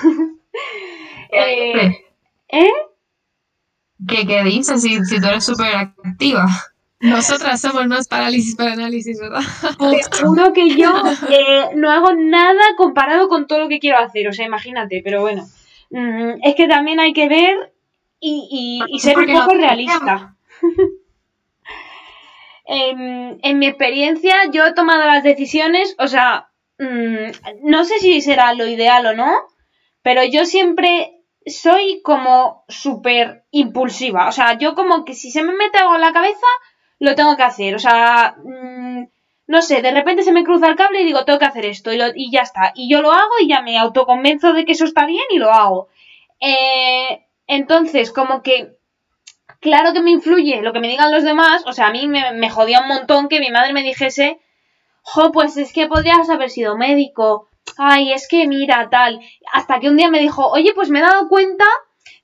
eh, 1.32 1.96
¿Eh? 2.48 2.70
¿Qué, 4.08 4.26
qué 4.26 4.42
dices 4.44 4.82
si, 4.82 5.02
si 5.04 5.20
tú 5.20 5.26
eres 5.26 5.44
súper 5.44 5.74
activa? 5.74 6.46
Nosotras 7.00 7.60
somos 7.60 7.86
más 7.86 8.08
parálisis 8.08 8.56
para 8.56 8.72
análisis, 8.72 9.18
¿verdad? 9.20 9.40
Te 9.90 10.02
juro 10.24 10.52
que 10.52 10.70
yo 10.76 10.92
eh, 11.28 11.70
no 11.74 11.90
hago 11.90 12.14
nada 12.14 12.60
comparado 12.76 13.28
con 13.28 13.46
todo 13.46 13.60
lo 13.60 13.68
que 13.68 13.78
quiero 13.78 13.98
hacer, 13.98 14.28
o 14.28 14.32
sea, 14.32 14.46
imagínate, 14.46 15.02
pero 15.04 15.20
bueno. 15.20 15.46
Mm, 15.90 16.40
es 16.42 16.54
que 16.56 16.66
también 16.68 17.00
hay 17.00 17.12
que 17.12 17.28
ver 17.28 17.72
y, 18.18 18.82
y- 18.90 18.96
y 18.96 19.00
ser 19.00 19.18
un 19.18 19.26
no 19.26 19.40
poco 19.40 19.54
realista. 19.56 20.36
en, 22.66 23.38
en 23.42 23.58
mi 23.58 23.66
experiencia, 23.66 24.34
yo 24.50 24.66
he 24.66 24.74
tomado 24.74 25.04
las 25.06 25.22
decisiones, 25.22 25.94
o 25.98 26.08
sea, 26.08 26.48
mm, 26.78 27.64
no 27.68 27.84
sé 27.84 27.98
si 28.00 28.20
será 28.20 28.54
lo 28.54 28.66
ideal 28.66 29.06
o 29.06 29.14
no, 29.14 29.32
pero 30.02 30.24
yo 30.24 30.44
siempre 30.46 31.15
soy 31.46 32.02
como 32.02 32.64
súper 32.68 33.44
impulsiva. 33.50 34.28
O 34.28 34.32
sea, 34.32 34.58
yo 34.58 34.74
como 34.74 35.04
que 35.04 35.14
si 35.14 35.30
se 35.30 35.42
me 35.42 35.54
mete 35.54 35.78
algo 35.78 35.94
en 35.94 36.00
la 36.00 36.12
cabeza, 36.12 36.46
lo 36.98 37.14
tengo 37.14 37.36
que 37.36 37.44
hacer. 37.44 37.74
O 37.74 37.78
sea, 37.78 38.36
mm, 38.44 39.04
no 39.46 39.62
sé, 39.62 39.80
de 39.80 39.92
repente 39.92 40.24
se 40.24 40.32
me 40.32 40.44
cruza 40.44 40.68
el 40.68 40.76
cable 40.76 41.02
y 41.02 41.04
digo, 41.04 41.24
tengo 41.24 41.38
que 41.38 41.44
hacer 41.44 41.64
esto 41.66 41.92
y, 41.92 42.30
ya 42.30 42.40
está. 42.40 42.72
Y 42.74 42.90
yo 42.90 43.00
lo 43.00 43.12
hago 43.12 43.32
y 43.40 43.48
ya 43.48 43.62
me 43.62 43.78
autoconvenzo 43.78 44.52
de 44.52 44.64
que 44.64 44.72
eso 44.72 44.84
está 44.84 45.06
bien 45.06 45.24
y 45.30 45.38
lo 45.38 45.52
hago. 45.52 45.88
Eh, 46.40 47.24
entonces, 47.46 48.12
como 48.12 48.42
que, 48.42 48.76
claro 49.60 49.92
que 49.92 50.02
me 50.02 50.10
influye 50.10 50.62
lo 50.62 50.72
que 50.72 50.80
me 50.80 50.88
digan 50.88 51.12
los 51.12 51.22
demás. 51.22 51.62
O 51.66 51.72
sea, 51.72 51.88
a 51.88 51.92
mí 51.92 52.08
me, 52.08 52.32
me 52.32 52.50
jodía 52.50 52.80
un 52.80 52.88
montón 52.88 53.28
que 53.28 53.38
mi 53.40 53.50
madre 53.50 53.72
me 53.72 53.84
dijese, 53.84 54.40
jo, 55.02 55.30
pues 55.30 55.56
es 55.56 55.72
que 55.72 55.86
podrías 55.86 56.28
haber 56.28 56.50
sido 56.50 56.76
médico. 56.76 57.48
Ay, 57.78 58.12
es 58.12 58.28
que 58.28 58.46
mira, 58.46 58.88
tal. 58.90 59.20
Hasta 59.52 59.80
que 59.80 59.88
un 59.88 59.96
día 59.96 60.10
me 60.10 60.20
dijo, 60.20 60.48
oye, 60.48 60.72
pues 60.74 60.90
me 60.90 61.00
he 61.00 61.02
dado 61.02 61.28
cuenta 61.28 61.66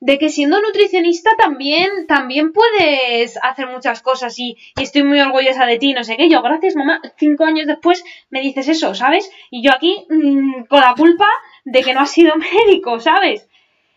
de 0.00 0.18
que 0.18 0.30
siendo 0.30 0.60
nutricionista 0.60 1.30
también, 1.38 2.06
también 2.08 2.52
puedes 2.52 3.38
hacer 3.40 3.68
muchas 3.68 4.02
cosas 4.02 4.36
y, 4.38 4.56
estoy 4.80 5.04
muy 5.04 5.20
orgullosa 5.20 5.64
de 5.64 5.78
ti, 5.78 5.92
no 5.92 6.02
sé 6.02 6.16
qué. 6.16 6.28
Yo, 6.28 6.42
gracias, 6.42 6.74
mamá. 6.74 7.00
Cinco 7.16 7.44
años 7.44 7.66
después 7.66 8.02
me 8.28 8.40
dices 8.40 8.66
eso, 8.66 8.94
¿sabes? 8.94 9.30
Y 9.50 9.62
yo 9.62 9.72
aquí 9.72 10.04
mm, 10.08 10.64
con 10.64 10.80
la 10.80 10.94
culpa 10.94 11.28
de 11.64 11.82
que 11.82 11.94
no 11.94 12.00
has 12.00 12.10
sido 12.10 12.34
médico, 12.66 12.98
¿sabes? 12.98 13.48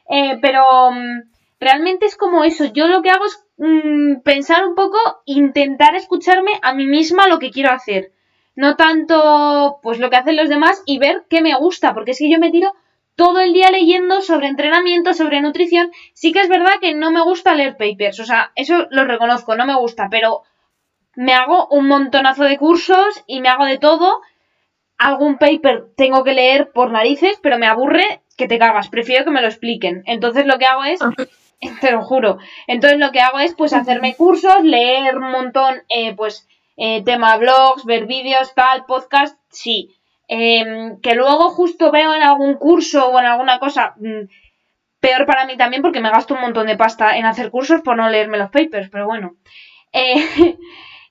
Eh, 0.10 0.38
pero 0.42 0.92
mm, 0.92 1.24
realmente 1.60 2.06
es 2.06 2.16
como 2.16 2.44
eso. 2.44 2.66
Yo 2.66 2.88
lo 2.88 3.02
que 3.02 3.10
hago 3.10 3.26
es 3.26 3.44
mm, 3.58 4.22
pensar 4.24 4.68
un 4.68 4.76
poco, 4.76 5.00
intentar 5.26 5.96
escucharme 5.96 6.60
a 6.62 6.74
mí 6.74 6.86
misma 6.86 7.28
lo 7.28 7.40
que 7.40 7.50
quiero 7.50 7.72
hacer. 7.72 8.12
No 8.56 8.76
tanto 8.76 9.80
pues 9.84 10.00
lo 10.00 10.10
que 10.10 10.16
hacen 10.16 10.38
los 10.38 10.50
demás 10.50 10.82
y 10.86 10.98
ver 10.98 11.26
qué 11.30 11.42
me 11.42 11.56
gusta, 11.56 11.94
porque 11.94 12.12
es 12.12 12.20
que 12.20 12.32
yo 12.32 12.40
me 12.40 12.52
tiro 12.52 12.74
todo 13.16 13.40
el 13.40 13.54
día 13.54 13.72
leyendo 13.72 14.22
sobre 14.22 14.48
entrenamiento, 14.48 15.14
sobre 15.14 15.42
nutrición. 15.42 15.92
Sí 16.14 16.32
que 16.32 16.42
es 16.42 16.50
verdad 16.50 16.80
que 16.82 16.94
no 16.94 17.12
me 17.12 17.22
gusta 17.22 17.56
leer 17.56 17.78
papers, 17.78 18.20
o 18.20 18.26
sea, 18.26 18.52
eso 18.56 18.88
lo 18.90 19.06
reconozco, 19.06 19.56
no 19.56 19.66
me 19.66 19.76
gusta, 19.76 20.08
pero 20.10 20.44
me 21.16 21.34
hago 21.34 21.68
un 21.68 21.88
montonazo 21.88 22.44
de 22.44 22.58
cursos 22.58 23.24
y 23.26 23.42
me 23.42 23.50
hago 23.50 23.66
de 23.66 23.78
todo. 23.78 24.22
Algún 24.98 25.38
paper 25.38 25.88
tengo 25.98 26.24
que 26.24 26.34
leer 26.34 26.72
por 26.72 26.92
narices, 26.92 27.38
pero 27.42 27.58
me 27.58 27.68
aburre 27.68 28.22
que 28.38 28.48
te 28.48 28.60
cagas, 28.60 28.90
prefiero 28.90 29.26
que 29.26 29.32
me 29.32 29.42
lo 29.42 29.48
expliquen. 29.48 30.04
Entonces 30.06 30.46
lo 30.46 30.58
que 30.58 30.66
hago 30.66 30.84
es, 30.84 31.00
te 31.82 31.92
lo 31.92 32.02
juro, 32.02 32.38
entonces 32.68 33.00
lo 33.00 33.12
que 33.12 33.20
hago 33.20 33.40
es 33.40 33.54
pues 33.56 33.74
hacerme 33.74 34.16
cursos, 34.16 34.64
leer 34.64 35.18
un 35.18 35.32
montón, 35.32 35.84
eh, 35.90 36.14
pues 36.16 36.48
eh, 36.78 37.04
tema 37.04 37.38
blogs, 37.38 37.86
ver 37.86 38.06
vídeos, 38.06 38.54
tal, 38.56 38.86
podcast, 38.86 39.38
sí. 39.50 39.96
Em, 40.28 41.00
que 41.02 41.14
luego 41.14 41.50
justo 41.50 41.92
veo 41.92 42.14
en 42.14 42.24
algún 42.24 42.56
curso 42.56 43.08
o 43.10 43.20
en 43.20 43.26
alguna 43.26 43.60
cosa, 43.60 43.94
mm, 43.98 44.28
peor 45.00 45.26
para 45.28 45.46
mí 45.46 45.56
también 45.56 45.84
porque 45.84 46.02
me 46.02 46.10
gasto 46.10 46.34
un 46.34 46.42
montón 46.42 46.66
de 46.68 46.78
pasta 46.78 47.18
en 47.18 47.26
hacer 47.26 47.52
cursos 47.52 47.82
por 47.82 47.96
no 47.96 48.10
leerme 48.10 48.40
los 48.40 48.50
papers, 48.50 48.90
pero 48.90 49.06
bueno. 49.06 49.36
Eh, 49.94 50.16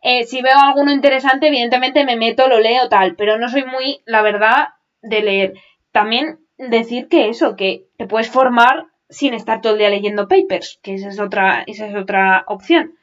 eh, 0.03 0.25
si 0.25 0.43
veo 0.43 0.59
alguno 0.59 0.93
interesante, 0.93 1.49
evidentemente 1.49 2.05
me 2.05 2.17
meto, 2.17 2.49
lo 2.49 2.59
leo, 2.59 2.89
tal, 2.89 3.15
pero 3.15 3.39
no 3.39 3.49
soy 3.49 3.65
muy, 3.65 4.03
la 4.05 4.23
verdad, 4.23 4.69
de 5.01 5.23
leer. 5.23 5.55
También 5.93 6.41
decir 6.59 7.09
que 7.09 7.29
eso, 7.29 7.57
que 7.57 7.87
te 7.97 8.07
puedes 8.07 8.29
formar 8.29 8.87
sin 9.09 9.35
estar 9.35 9.61
todo 9.61 9.75
el 9.75 9.79
día 9.79 9.91
leyendo 9.91 10.29
papers, 10.29 10.81
que 10.83 10.95
esa 10.95 11.09
es 11.09 11.21
otra, 11.21 11.63
esa 11.67 11.87
es 11.87 11.95
otra 11.95 12.45
opción. 12.49 12.95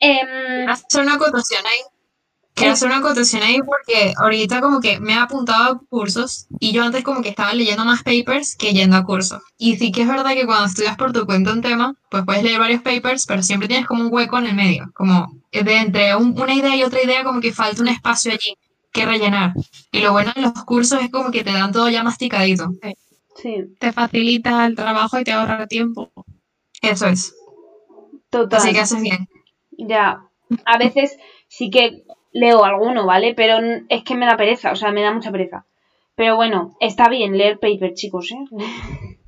Em, 0.00 0.68
hacer 0.68 1.02
una 1.02 1.14
acotación 1.14 1.64
ahí. 1.66 1.80
Quiero 2.54 2.72
hacer 2.72 2.88
una 2.88 2.98
acotación 2.98 3.42
ahí 3.42 3.58
porque 3.60 4.14
ahorita 4.16 4.62
como 4.62 4.80
que 4.80 4.98
me 4.98 5.12
he 5.12 5.16
apuntado 5.18 5.74
a 5.74 5.78
cursos 5.90 6.46
y 6.58 6.72
yo 6.72 6.84
antes 6.84 7.04
como 7.04 7.20
que 7.20 7.28
estaba 7.28 7.52
leyendo 7.52 7.84
más 7.84 8.02
papers 8.02 8.56
que 8.56 8.72
yendo 8.72 8.96
a 8.96 9.04
cursos. 9.04 9.42
Y 9.58 9.76
sí 9.76 9.92
que 9.92 10.02
es 10.02 10.08
verdad 10.08 10.32
que 10.32 10.46
cuando 10.46 10.64
estudias 10.64 10.96
por 10.96 11.12
tu 11.12 11.26
cuenta 11.26 11.52
un 11.52 11.60
tema, 11.60 11.94
pues 12.10 12.24
puedes 12.24 12.42
leer 12.44 12.58
varios 12.58 12.80
papers, 12.80 13.26
pero 13.26 13.42
siempre 13.42 13.68
tienes 13.68 13.86
como 13.86 14.04
un 14.04 14.08
hueco 14.12 14.38
en 14.38 14.46
el 14.46 14.54
medio, 14.54 14.90
como 14.94 15.30
de 15.52 15.76
entre 15.76 16.16
un- 16.16 16.38
una 16.40 16.54
idea 16.54 16.74
y 16.74 16.82
otra 16.82 17.02
idea 17.02 17.24
como 17.24 17.40
que 17.42 17.52
falta 17.52 17.82
un 17.82 17.88
espacio 17.88 18.32
allí 18.32 18.56
que 18.90 19.04
rellenar. 19.04 19.52
Y 19.92 20.00
lo 20.00 20.12
bueno 20.12 20.32
de 20.34 20.40
los 20.40 20.52
cursos 20.64 21.02
es 21.02 21.10
como 21.10 21.30
que 21.30 21.44
te 21.44 21.52
dan 21.52 21.72
todo 21.72 21.90
ya 21.90 22.02
masticadito. 22.02 22.70
sí, 23.34 23.66
Te 23.78 23.92
facilita 23.92 24.64
el 24.64 24.74
trabajo 24.74 25.20
y 25.20 25.24
te 25.24 25.32
ahorra 25.32 25.66
tiempo. 25.66 26.10
Eso 26.80 27.06
es. 27.06 27.34
total. 28.30 28.60
Así 28.60 28.72
que 28.72 28.80
haces 28.80 29.02
bien. 29.02 29.28
Ya, 29.78 30.22
a 30.64 30.78
veces 30.78 31.18
sí 31.48 31.70
que 31.70 32.04
leo 32.32 32.64
alguno, 32.64 33.06
¿vale? 33.06 33.34
Pero 33.34 33.58
es 33.88 34.04
que 34.04 34.14
me 34.14 34.26
da 34.26 34.36
pereza, 34.36 34.72
o 34.72 34.76
sea, 34.76 34.92
me 34.92 35.02
da 35.02 35.12
mucha 35.12 35.32
pereza. 35.32 35.66
Pero 36.14 36.36
bueno, 36.36 36.76
está 36.80 37.08
bien 37.08 37.36
leer 37.36 37.58
paper, 37.58 37.94
chicos, 37.94 38.30
¿eh? 38.32 38.44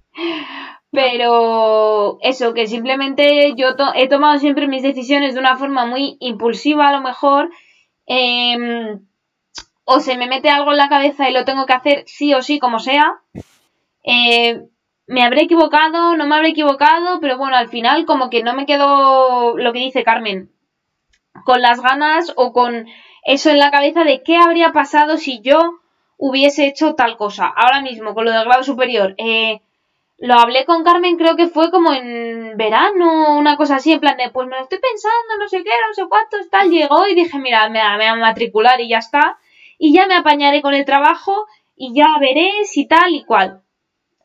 Pero 0.91 2.19
eso, 2.23 2.55
que 2.55 2.67
simplemente 2.67 3.53
yo 3.57 3.69
he 3.95 4.09
tomado 4.09 4.39
siempre 4.39 4.69
mis 4.69 4.83
decisiones 4.83 5.35
de 5.35 5.41
una 5.41 5.57
forma 5.57 5.85
muy 5.85 6.17
impulsiva, 6.21 6.89
a 6.89 6.93
lo 6.93 7.03
mejor. 7.03 7.51
em, 8.07 9.07
o 9.85 10.01
se 10.01 10.17
me 10.19 10.29
mete 10.29 10.51
algo 10.51 10.71
en 10.73 10.79
la 10.79 10.89
cabeza 10.89 11.29
y 11.29 11.33
lo 11.33 11.45
tengo 11.45 11.67
que 11.67 11.73
hacer 11.73 12.05
sí 12.07 12.35
o 12.35 12.43
sí, 12.43 12.59
como 12.59 12.79
sea. 12.79 13.21
Eh, 14.05 14.63
me 15.09 15.25
habré 15.25 15.43
equivocado, 15.43 16.17
no 16.17 16.27
me 16.27 16.37
habré 16.37 16.51
equivocado, 16.51 17.19
pero 17.21 17.39
bueno, 17.39 17.57
al 17.57 17.69
final 17.69 18.05
como 18.05 18.29
que 18.29 18.43
no 18.43 18.55
me 18.55 18.67
quedo 18.67 19.57
lo 19.57 19.73
que 19.73 19.79
dice 19.79 20.05
Carmen, 20.05 20.53
con 21.45 21.63
las 21.63 21.81
ganas 21.81 22.35
o 22.37 22.53
con 22.53 22.87
eso 23.25 23.51
en 23.51 23.59
la 23.59 23.71
cabeza 23.71 24.05
de 24.05 24.23
qué 24.23 24.37
habría 24.37 24.71
pasado 24.73 25.17
si 25.17 25.41
yo 25.41 25.79
hubiese 26.19 26.67
hecho 26.67 26.95
tal 26.95 27.17
cosa. 27.17 27.47
Ahora 27.47 27.81
mismo, 27.81 28.15
con 28.15 28.27
lo 28.27 28.33
del 28.33 28.45
grado 28.45 28.63
superior, 28.63 29.15
eh, 29.17 29.63
lo 30.19 30.35
hablé 30.35 30.67
con 30.67 30.85
Carmen, 30.85 31.17
creo 31.17 31.37
que 31.37 31.47
fue 31.47 31.71
como 31.71 31.95
en 31.95 32.59
verano, 32.59 33.39
una 33.39 33.57
cosa 33.57 33.77
así, 33.77 33.93
en 33.93 34.01
plan 34.01 34.19
de, 34.19 34.31
pues 34.31 34.47
me 34.47 34.57
lo 34.57 34.63
estoy 34.63 34.79
pensando, 34.79 35.39
no 35.39 35.49
sé 35.49 35.65
qué, 35.65 35.71
no 35.87 35.95
sé 35.95 36.03
cuántos, 36.07 36.51
tal, 36.51 36.69
llegó 36.71 37.07
y 37.07 37.15
dije, 37.15 37.39
mira, 37.39 37.71
me, 37.71 37.81
me 37.81 37.97
voy 37.97 38.07
a 38.07 38.15
matricular 38.17 38.79
y 38.79 38.91
ya 38.91 38.99
está, 38.99 39.39
y 39.79 39.95
ya 39.95 40.07
me 40.07 40.17
apañaré 40.17 40.61
con 40.61 40.75
el 40.75 40.85
trabajo 40.85 41.47
y 41.77 41.95
ya 41.95 42.09
veré 42.21 42.51
si 42.65 42.87
tal 42.87 43.15
y 43.15 43.25
cual 43.25 43.63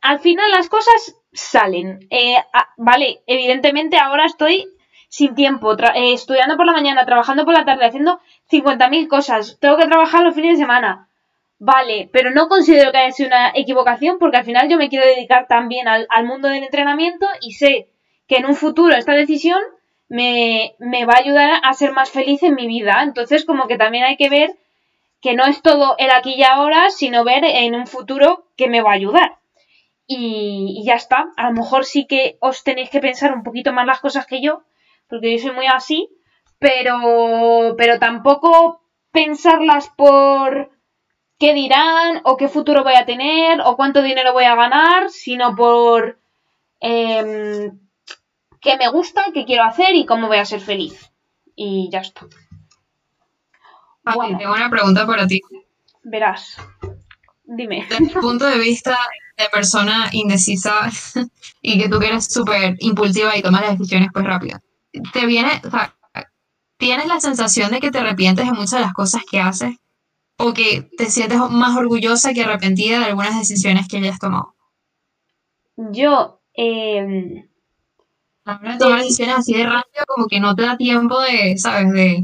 al 0.04 0.20
final 0.20 0.50
las 0.50 0.68
cosas 0.68 1.16
salen. 1.32 2.06
Eh, 2.10 2.36
ah, 2.52 2.68
vale, 2.76 3.22
evidentemente 3.26 3.96
ahora 3.96 4.26
estoy 4.26 4.68
sin 5.08 5.34
tiempo, 5.34 5.72
eh, 5.72 6.12
estudiando 6.12 6.58
por 6.58 6.66
la 6.66 6.72
mañana, 6.72 7.06
trabajando 7.06 7.46
por 7.46 7.54
la 7.54 7.64
tarde, 7.64 7.86
haciendo 7.86 8.20
50.000 8.50 9.08
cosas, 9.08 9.58
tengo 9.60 9.78
que 9.78 9.86
trabajar 9.86 10.22
los 10.22 10.34
fines 10.34 10.58
de 10.58 10.62
semana. 10.62 11.08
Vale, 11.58 12.10
pero 12.12 12.30
no 12.30 12.48
considero 12.48 12.92
que 12.92 12.98
haya 12.98 13.12
sido 13.12 13.28
una 13.28 13.52
equivocación 13.54 14.18
porque 14.18 14.36
al 14.36 14.44
final 14.44 14.68
yo 14.68 14.76
me 14.76 14.90
quiero 14.90 15.06
dedicar 15.06 15.46
también 15.48 15.88
al, 15.88 16.06
al 16.10 16.26
mundo 16.26 16.48
del 16.48 16.64
entrenamiento 16.64 17.26
y 17.40 17.52
sé 17.52 17.88
que 18.28 18.36
en 18.36 18.44
un 18.44 18.56
futuro 18.56 18.94
esta 18.94 19.14
decisión 19.14 19.60
me, 20.08 20.74
me 20.80 21.06
va 21.06 21.14
a 21.14 21.20
ayudar 21.20 21.60
a 21.62 21.72
ser 21.72 21.92
más 21.92 22.10
feliz 22.10 22.42
en 22.42 22.56
mi 22.56 22.66
vida. 22.66 23.02
Entonces 23.02 23.46
como 23.46 23.68
que 23.68 23.78
también 23.78 24.04
hay 24.04 24.18
que 24.18 24.28
ver 24.28 24.50
que 25.22 25.32
no 25.32 25.46
es 25.46 25.62
todo 25.62 25.94
el 25.96 26.10
aquí 26.10 26.34
y 26.34 26.42
ahora, 26.42 26.90
sino 26.90 27.24
ver 27.24 27.44
en 27.46 27.74
un 27.74 27.86
futuro 27.86 28.44
que 28.58 28.68
me 28.68 28.82
va 28.82 28.90
a 28.90 28.96
ayudar. 28.96 29.38
Y, 30.06 30.80
y 30.80 30.84
ya 30.84 30.94
está. 30.94 31.32
A 31.36 31.48
lo 31.48 31.52
mejor 31.52 31.84
sí 31.84 32.06
que 32.06 32.36
os 32.40 32.62
tenéis 32.62 32.90
que 32.90 33.00
pensar 33.00 33.32
un 33.32 33.42
poquito 33.42 33.72
más 33.72 33.86
las 33.86 34.00
cosas 34.00 34.26
que 34.26 34.42
yo, 34.42 34.62
porque 35.08 35.32
yo 35.32 35.38
soy 35.38 35.52
muy 35.52 35.66
así, 35.66 36.08
pero, 36.58 37.74
pero 37.76 37.98
tampoco 37.98 38.82
pensarlas 39.10 39.90
por 39.96 40.70
qué 41.38 41.54
dirán 41.54 42.20
o 42.24 42.36
qué 42.36 42.48
futuro 42.48 42.82
voy 42.82 42.94
a 42.94 43.04
tener 43.04 43.60
o 43.60 43.76
cuánto 43.76 44.02
dinero 44.02 44.32
voy 44.32 44.44
a 44.44 44.54
ganar, 44.54 45.10
sino 45.10 45.54
por 45.54 46.18
em, 46.80 47.78
qué 48.60 48.76
me 48.76 48.88
gusta, 48.88 49.26
qué 49.32 49.44
quiero 49.44 49.64
hacer 49.64 49.94
y 49.94 50.06
cómo 50.06 50.28
voy 50.28 50.38
a 50.38 50.44
ser 50.44 50.60
feliz. 50.60 51.12
Y 51.54 51.88
ya 51.90 52.00
está. 52.00 52.26
Bueno. 54.14 54.38
tengo 54.38 54.52
una 54.52 54.70
pregunta 54.70 55.06
para 55.06 55.26
ti. 55.26 55.40
Verás. 56.02 56.56
Dime. 57.44 57.86
Desde 57.88 58.04
el 58.04 58.10
punto 58.20 58.46
de 58.46 58.58
vista 58.58 58.98
de 59.36 59.44
persona 59.52 60.08
indecisa 60.12 60.90
y 61.62 61.78
que 61.78 61.88
tú 61.88 61.98
que 61.98 62.06
eres 62.08 62.26
súper 62.26 62.76
impulsiva 62.80 63.36
y 63.36 63.42
tomas 63.42 63.62
las 63.62 63.78
decisiones 63.78 64.08
pues 64.12 64.24
rápidas, 64.24 64.60
¿te 65.12 65.26
viene, 65.26 65.60
o 65.64 65.70
sea, 65.70 65.94
tienes 66.78 67.06
la 67.06 67.20
sensación 67.20 67.70
de 67.70 67.80
que 67.80 67.90
te 67.90 67.98
arrepientes 67.98 68.46
de 68.46 68.52
muchas 68.52 68.72
de 68.72 68.80
las 68.80 68.94
cosas 68.94 69.22
que 69.30 69.40
haces 69.40 69.74
o 70.36 70.52
que 70.52 70.88
te 70.96 71.06
sientes 71.10 71.38
más 71.50 71.76
orgullosa 71.76 72.32
que 72.32 72.42
arrepentida 72.42 72.98
de 72.98 73.06
algunas 73.06 73.38
decisiones 73.38 73.88
que 73.88 73.98
hayas 73.98 74.18
tomado? 74.18 74.54
Yo, 75.76 76.40
em, 76.54 77.48
A 78.44 78.52
la 78.52 78.58
hora 78.58 78.72
de 78.72 78.78
tomar 78.78 79.00
decisiones 79.00 79.36
así 79.36 79.54
de 79.54 79.64
rápido 79.64 80.04
como 80.06 80.26
que 80.26 80.40
no 80.40 80.54
te 80.54 80.62
da 80.62 80.76
tiempo 80.76 81.20
de, 81.20 81.56
¿sabes? 81.56 81.90
De... 81.92 82.22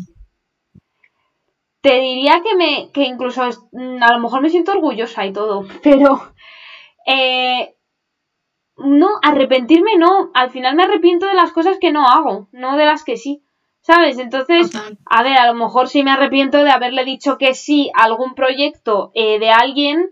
te 1.80 2.00
diría 2.00 2.42
que 2.42 2.54
me, 2.56 2.90
que 2.92 3.02
incluso 3.02 3.42
mm, 3.72 4.02
a 4.02 4.12
lo 4.12 4.20
mejor 4.20 4.42
me 4.42 4.50
siento 4.50 4.72
orgullosa 4.72 5.26
y 5.26 5.32
todo, 5.32 5.66
pero 5.82 6.32
eh, 7.06 7.74
no, 8.76 9.08
arrepentirme 9.22 9.96
no. 9.96 10.30
Al 10.34 10.50
final 10.50 10.74
me 10.74 10.84
arrepiento 10.84 11.26
de 11.26 11.34
las 11.34 11.52
cosas 11.52 11.78
que 11.78 11.92
no 11.92 12.06
hago, 12.06 12.48
no 12.52 12.76
de 12.76 12.86
las 12.86 13.04
que 13.04 13.16
sí. 13.16 13.42
¿Sabes? 13.82 14.18
Entonces, 14.18 14.70
a 15.06 15.22
ver, 15.22 15.38
a 15.38 15.46
lo 15.46 15.54
mejor 15.54 15.88
sí 15.88 16.02
me 16.02 16.10
arrepiento 16.10 16.62
de 16.62 16.70
haberle 16.70 17.04
dicho 17.06 17.38
que 17.38 17.54
sí 17.54 17.90
a 17.94 18.04
algún 18.04 18.34
proyecto 18.34 19.10
eh, 19.14 19.38
de 19.38 19.50
alguien 19.50 20.10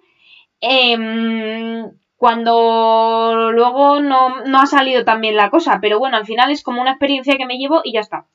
em, 0.61 1.91
cuando 2.17 3.51
luego 3.53 4.01
no, 4.01 4.43
no 4.47 4.59
ha 4.59 4.67
salido 4.67 5.05
tan 5.05 5.21
bien 5.21 5.37
la 5.37 5.51
cosa. 5.51 5.81
Pero 5.83 5.99
bueno, 5.99 6.17
al 6.17 6.25
final 6.25 6.51
es 6.51 6.63
como 6.63 6.81
una 6.81 6.93
experiencia 6.93 7.37
que 7.37 7.45
me 7.45 7.59
llevo 7.59 7.83
y 7.85 7.93
ya 7.93 8.01
está. 8.01 8.27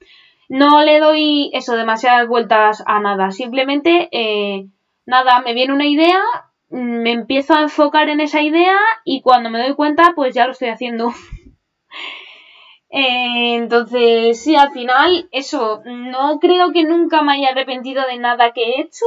No 0.54 0.84
le 0.84 1.00
doy 1.00 1.50
eso 1.54 1.76
demasiadas 1.76 2.28
vueltas 2.28 2.84
a 2.86 3.00
nada. 3.00 3.32
Simplemente, 3.32 4.08
eh, 4.12 4.68
nada, 5.04 5.42
me 5.42 5.56
viene 5.56 5.74
una 5.74 5.88
idea, 5.88 6.22
me 6.70 7.12
empiezo 7.12 7.56
a 7.56 7.64
enfocar 7.64 8.08
en 8.10 8.20
esa 8.20 8.40
idea 8.44 8.78
y 9.04 9.22
cuando 9.22 9.50
me 9.50 9.60
doy 9.60 9.74
cuenta, 9.74 10.14
pues 10.16 10.36
ya 10.36 10.46
lo 10.46 10.52
estoy 10.52 10.70
haciendo. 10.70 11.12
Eh, 12.96 13.56
entonces, 13.56 14.40
sí, 14.40 14.56
al 14.56 14.72
final, 14.72 15.28
eso, 15.32 15.82
no 15.84 16.38
creo 16.40 16.72
que 16.72 16.84
nunca 16.84 17.24
me 17.24 17.34
haya 17.34 17.50
arrepentido 17.50 18.06
de 18.06 18.20
nada 18.20 18.52
que 18.52 18.62
he 18.64 18.82
hecho. 18.82 19.06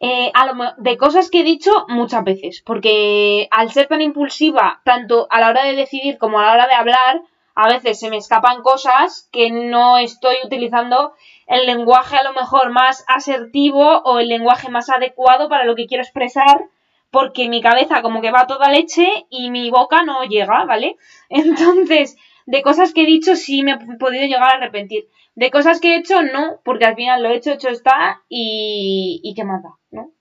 Eh, 0.00 0.32
a 0.34 0.44
lo 0.44 0.74
de 0.78 0.96
cosas 0.96 1.30
que 1.30 1.42
he 1.42 1.44
dicho 1.44 1.70
muchas 1.86 2.24
veces, 2.24 2.60
porque 2.66 3.46
al 3.52 3.70
ser 3.70 3.86
tan 3.86 4.00
impulsiva, 4.00 4.80
tanto 4.84 5.28
a 5.30 5.38
la 5.38 5.50
hora 5.50 5.66
de 5.66 5.76
decidir 5.76 6.18
como 6.18 6.40
a 6.40 6.46
la 6.46 6.52
hora 6.54 6.66
de 6.66 6.74
hablar, 6.74 7.22
a 7.60 7.68
veces 7.68 7.98
se 7.98 8.08
me 8.08 8.16
escapan 8.18 8.62
cosas 8.62 9.28
que 9.32 9.50
no 9.50 9.98
estoy 9.98 10.36
utilizando 10.44 11.12
el 11.48 11.66
lenguaje 11.66 12.16
a 12.16 12.22
lo 12.22 12.32
mejor 12.32 12.70
más 12.70 13.04
asertivo 13.08 13.98
o 14.04 14.20
el 14.20 14.28
lenguaje 14.28 14.68
más 14.70 14.88
adecuado 14.90 15.48
para 15.48 15.64
lo 15.64 15.74
que 15.74 15.86
quiero 15.86 16.04
expresar, 16.04 16.66
porque 17.10 17.48
mi 17.48 17.60
cabeza 17.60 18.00
como 18.02 18.20
que 18.20 18.30
va 18.30 18.42
a 18.42 18.46
toda 18.46 18.70
leche 18.70 19.08
y 19.28 19.50
mi 19.50 19.70
boca 19.70 20.02
no 20.04 20.22
llega, 20.24 20.64
¿vale? 20.66 20.96
Entonces, 21.30 22.16
de 22.46 22.62
cosas 22.62 22.92
que 22.94 23.02
he 23.02 23.06
dicho 23.06 23.34
sí 23.34 23.62
me 23.64 23.72
he 23.72 23.96
podido 23.98 24.24
llegar 24.26 24.52
a 24.52 24.56
arrepentir. 24.58 25.08
De 25.34 25.50
cosas 25.50 25.80
que 25.80 25.94
he 25.94 25.98
hecho 25.98 26.22
no, 26.22 26.60
porque 26.64 26.84
al 26.84 26.94
final 26.96 27.22
lo 27.22 27.28
he 27.30 27.36
hecho, 27.36 27.50
hecho 27.52 27.68
está 27.70 28.22
y, 28.28 29.20
y 29.24 29.34
qué 29.34 29.44
más 29.44 29.62
da, 29.64 29.70
¿no? 29.90 30.12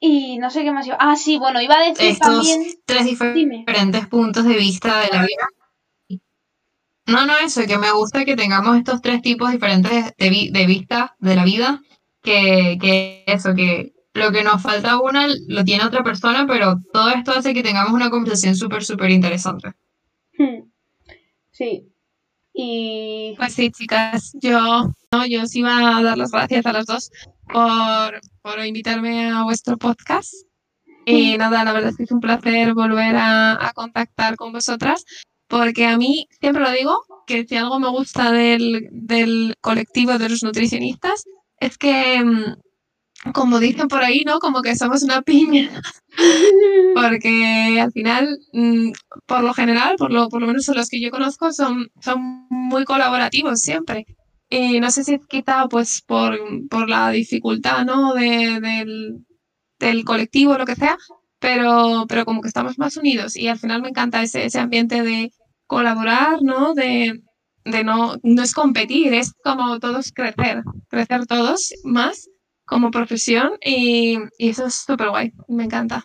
Y 0.00 0.38
no 0.38 0.50
sé 0.50 0.62
qué 0.64 0.70
más 0.70 0.86
iba. 0.86 0.96
Ah, 1.00 1.16
sí, 1.16 1.38
bueno, 1.38 1.60
iba 1.60 1.76
a 1.76 1.82
decir 1.88 2.10
Estos 2.10 2.28
también. 2.28 2.62
tres 2.84 3.06
difer- 3.06 3.32
Dime. 3.32 3.58
diferentes 3.66 4.06
puntos 4.06 4.44
de 4.44 4.54
vista 4.56 5.00
de 5.00 5.08
la 5.12 5.22
vida. 5.22 5.48
No, 7.06 7.26
no, 7.26 7.36
eso, 7.38 7.66
que 7.66 7.76
me 7.78 7.92
gusta 7.92 8.24
que 8.24 8.36
tengamos 8.36 8.76
estos 8.78 9.02
tres 9.02 9.20
tipos 9.20 9.50
diferentes 9.52 10.14
de, 10.16 10.30
vi- 10.30 10.50
de 10.50 10.66
vista 10.66 11.14
de 11.18 11.36
la 11.36 11.44
vida, 11.44 11.82
que, 12.22 12.78
que 12.80 13.24
eso, 13.26 13.54
que 13.54 13.92
lo 14.14 14.32
que 14.32 14.42
nos 14.42 14.62
falta 14.62 14.92
a 14.92 15.00
una 15.00 15.26
lo 15.48 15.64
tiene 15.64 15.84
otra 15.84 16.02
persona, 16.02 16.46
pero 16.46 16.80
todo 16.92 17.10
esto 17.10 17.32
hace 17.32 17.52
que 17.52 17.62
tengamos 17.62 17.92
una 17.92 18.10
conversación 18.10 18.56
súper, 18.56 18.84
súper 18.84 19.10
interesante. 19.10 19.72
Hmm. 20.38 20.70
Sí. 21.50 21.88
Y. 22.54 23.34
Pues 23.36 23.52
sí, 23.52 23.70
chicas, 23.70 24.32
yo, 24.40 24.90
no, 25.12 25.26
yo 25.26 25.42
os 25.42 25.54
iba 25.56 25.98
a 25.98 26.02
dar 26.02 26.16
las 26.16 26.30
gracias 26.30 26.64
a 26.64 26.72
las 26.72 26.86
dos 26.86 27.10
por, 27.52 28.20
por 28.42 28.64
invitarme 28.64 29.30
a 29.30 29.42
vuestro 29.42 29.76
podcast. 29.76 30.32
Y 31.06 31.36
nada, 31.36 31.64
la 31.64 31.72
verdad 31.72 31.90
es 31.90 31.96
que 31.96 32.04
es 32.04 32.12
un 32.12 32.20
placer 32.20 32.72
volver 32.72 33.16
a, 33.16 33.66
a 33.68 33.72
contactar 33.74 34.36
con 34.36 34.52
vosotras, 34.52 35.04
porque 35.48 35.86
a 35.86 35.96
mí, 35.96 36.28
siempre 36.40 36.62
lo 36.62 36.70
digo, 36.70 37.04
que 37.26 37.46
si 37.46 37.56
algo 37.56 37.78
me 37.80 37.88
gusta 37.90 38.32
del, 38.32 38.88
del 38.90 39.54
colectivo 39.60 40.18
de 40.18 40.28
los 40.28 40.42
nutricionistas, 40.42 41.24
es 41.60 41.78
que, 41.78 42.22
mm, 42.24 43.32
como 43.32 43.58
dicen 43.58 43.88
por 43.88 44.02
ahí, 44.02 44.22
¿no? 44.24 44.38
Como 44.38 44.62
que 44.62 44.76
somos 44.76 45.02
una 45.02 45.22
piña, 45.22 45.70
porque 46.94 47.80
al 47.80 47.92
final, 47.92 48.38
mm, 48.52 48.92
por 49.26 49.42
lo 49.42 49.54
general, 49.54 49.96
por 49.96 50.12
lo, 50.12 50.28
por 50.28 50.40
lo 50.40 50.46
menos 50.46 50.68
los 50.68 50.88
que 50.88 51.00
yo 51.00 51.10
conozco, 51.10 51.52
son, 51.52 51.88
son 52.00 52.46
muy 52.50 52.84
colaborativos 52.84 53.60
siempre. 53.60 54.06
Y 54.50 54.80
no 54.80 54.90
sé 54.90 55.04
si 55.04 55.14
es 55.14 55.26
quizá 55.26 55.66
pues 55.68 56.02
por, 56.06 56.38
por 56.68 56.88
la 56.88 57.10
dificultad, 57.10 57.84
¿no? 57.84 58.14
De, 58.14 58.60
del, 58.60 59.24
del 59.78 60.04
colectivo 60.04 60.58
lo 60.58 60.66
que 60.66 60.76
sea, 60.76 60.96
pero, 61.44 62.06
pero 62.08 62.24
como 62.24 62.40
que 62.40 62.48
estamos 62.48 62.78
más 62.78 62.96
unidos 62.96 63.36
y 63.36 63.48
al 63.48 63.58
final 63.58 63.82
me 63.82 63.90
encanta 63.90 64.22
ese, 64.22 64.46
ese 64.46 64.58
ambiente 64.58 65.02
de 65.02 65.30
colaborar, 65.66 66.38
¿no? 66.40 66.72
De, 66.72 67.20
de 67.66 67.84
no, 67.84 68.14
no 68.22 68.42
es 68.42 68.54
competir, 68.54 69.12
es 69.12 69.34
como 69.44 69.78
todos 69.78 70.10
crecer, 70.12 70.62
crecer 70.88 71.26
todos 71.26 71.74
más 71.84 72.30
como 72.64 72.90
profesión 72.90 73.58
y, 73.62 74.16
y 74.38 74.48
eso 74.48 74.64
es 74.64 74.74
súper 74.86 75.10
guay, 75.10 75.32
me 75.46 75.64
encanta. 75.64 76.04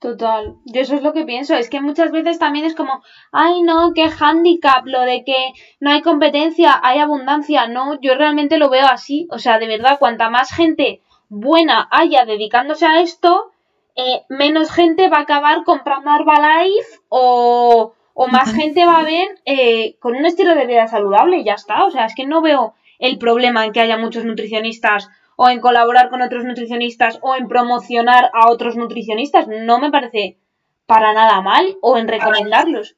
Total, 0.00 0.56
yo 0.66 0.80
eso 0.82 0.94
es 0.94 1.02
lo 1.02 1.14
que 1.14 1.24
pienso, 1.24 1.54
es 1.54 1.70
que 1.70 1.80
muchas 1.80 2.12
veces 2.12 2.38
también 2.38 2.66
es 2.66 2.74
como, 2.74 3.02
ay 3.30 3.62
no, 3.62 3.92
qué 3.94 4.10
handicap, 4.20 4.84
lo 4.84 5.00
de 5.00 5.24
que 5.24 5.52
no 5.80 5.92
hay 5.92 6.02
competencia, 6.02 6.78
hay 6.82 6.98
abundancia, 6.98 7.68
no, 7.68 7.98
yo 8.02 8.16
realmente 8.16 8.58
lo 8.58 8.68
veo 8.68 8.84
así, 8.84 9.26
o 9.30 9.38
sea, 9.38 9.58
de 9.58 9.68
verdad, 9.68 9.98
cuanta 9.98 10.28
más 10.28 10.50
gente 10.50 11.00
buena 11.30 11.88
haya 11.90 12.26
dedicándose 12.26 12.84
a 12.84 13.00
esto, 13.00 13.52
eh, 13.96 14.22
menos 14.28 14.70
gente 14.70 15.08
va 15.08 15.18
a 15.18 15.22
acabar 15.22 15.64
comprando 15.64 16.10
Herbalife 16.14 16.98
o, 17.08 17.94
o 18.14 18.26
más 18.28 18.52
gente 18.54 18.84
va 18.86 18.98
a 18.98 19.02
ver 19.04 19.28
eh, 19.44 19.96
con 20.00 20.14
un 20.16 20.24
estilo 20.26 20.54
de 20.54 20.66
vida 20.66 20.86
saludable 20.88 21.38
y 21.38 21.44
ya 21.44 21.54
está, 21.54 21.84
o 21.84 21.90
sea, 21.90 22.04
es 22.06 22.14
que 22.14 22.26
no 22.26 22.40
veo 22.42 22.74
el 22.98 23.18
problema 23.18 23.64
en 23.64 23.72
que 23.72 23.80
haya 23.80 23.96
muchos 23.98 24.24
nutricionistas 24.24 25.08
o 25.36 25.48
en 25.48 25.60
colaborar 25.60 26.08
con 26.10 26.22
otros 26.22 26.44
nutricionistas 26.44 27.18
o 27.22 27.34
en 27.34 27.48
promocionar 27.48 28.30
a 28.34 28.50
otros 28.50 28.76
nutricionistas. 28.76 29.46
No 29.48 29.78
me 29.80 29.90
parece 29.90 30.38
para 30.86 31.12
nada 31.14 31.40
mal 31.40 31.76
o 31.80 31.96
en 31.96 32.06
recomendarlos. 32.06 32.96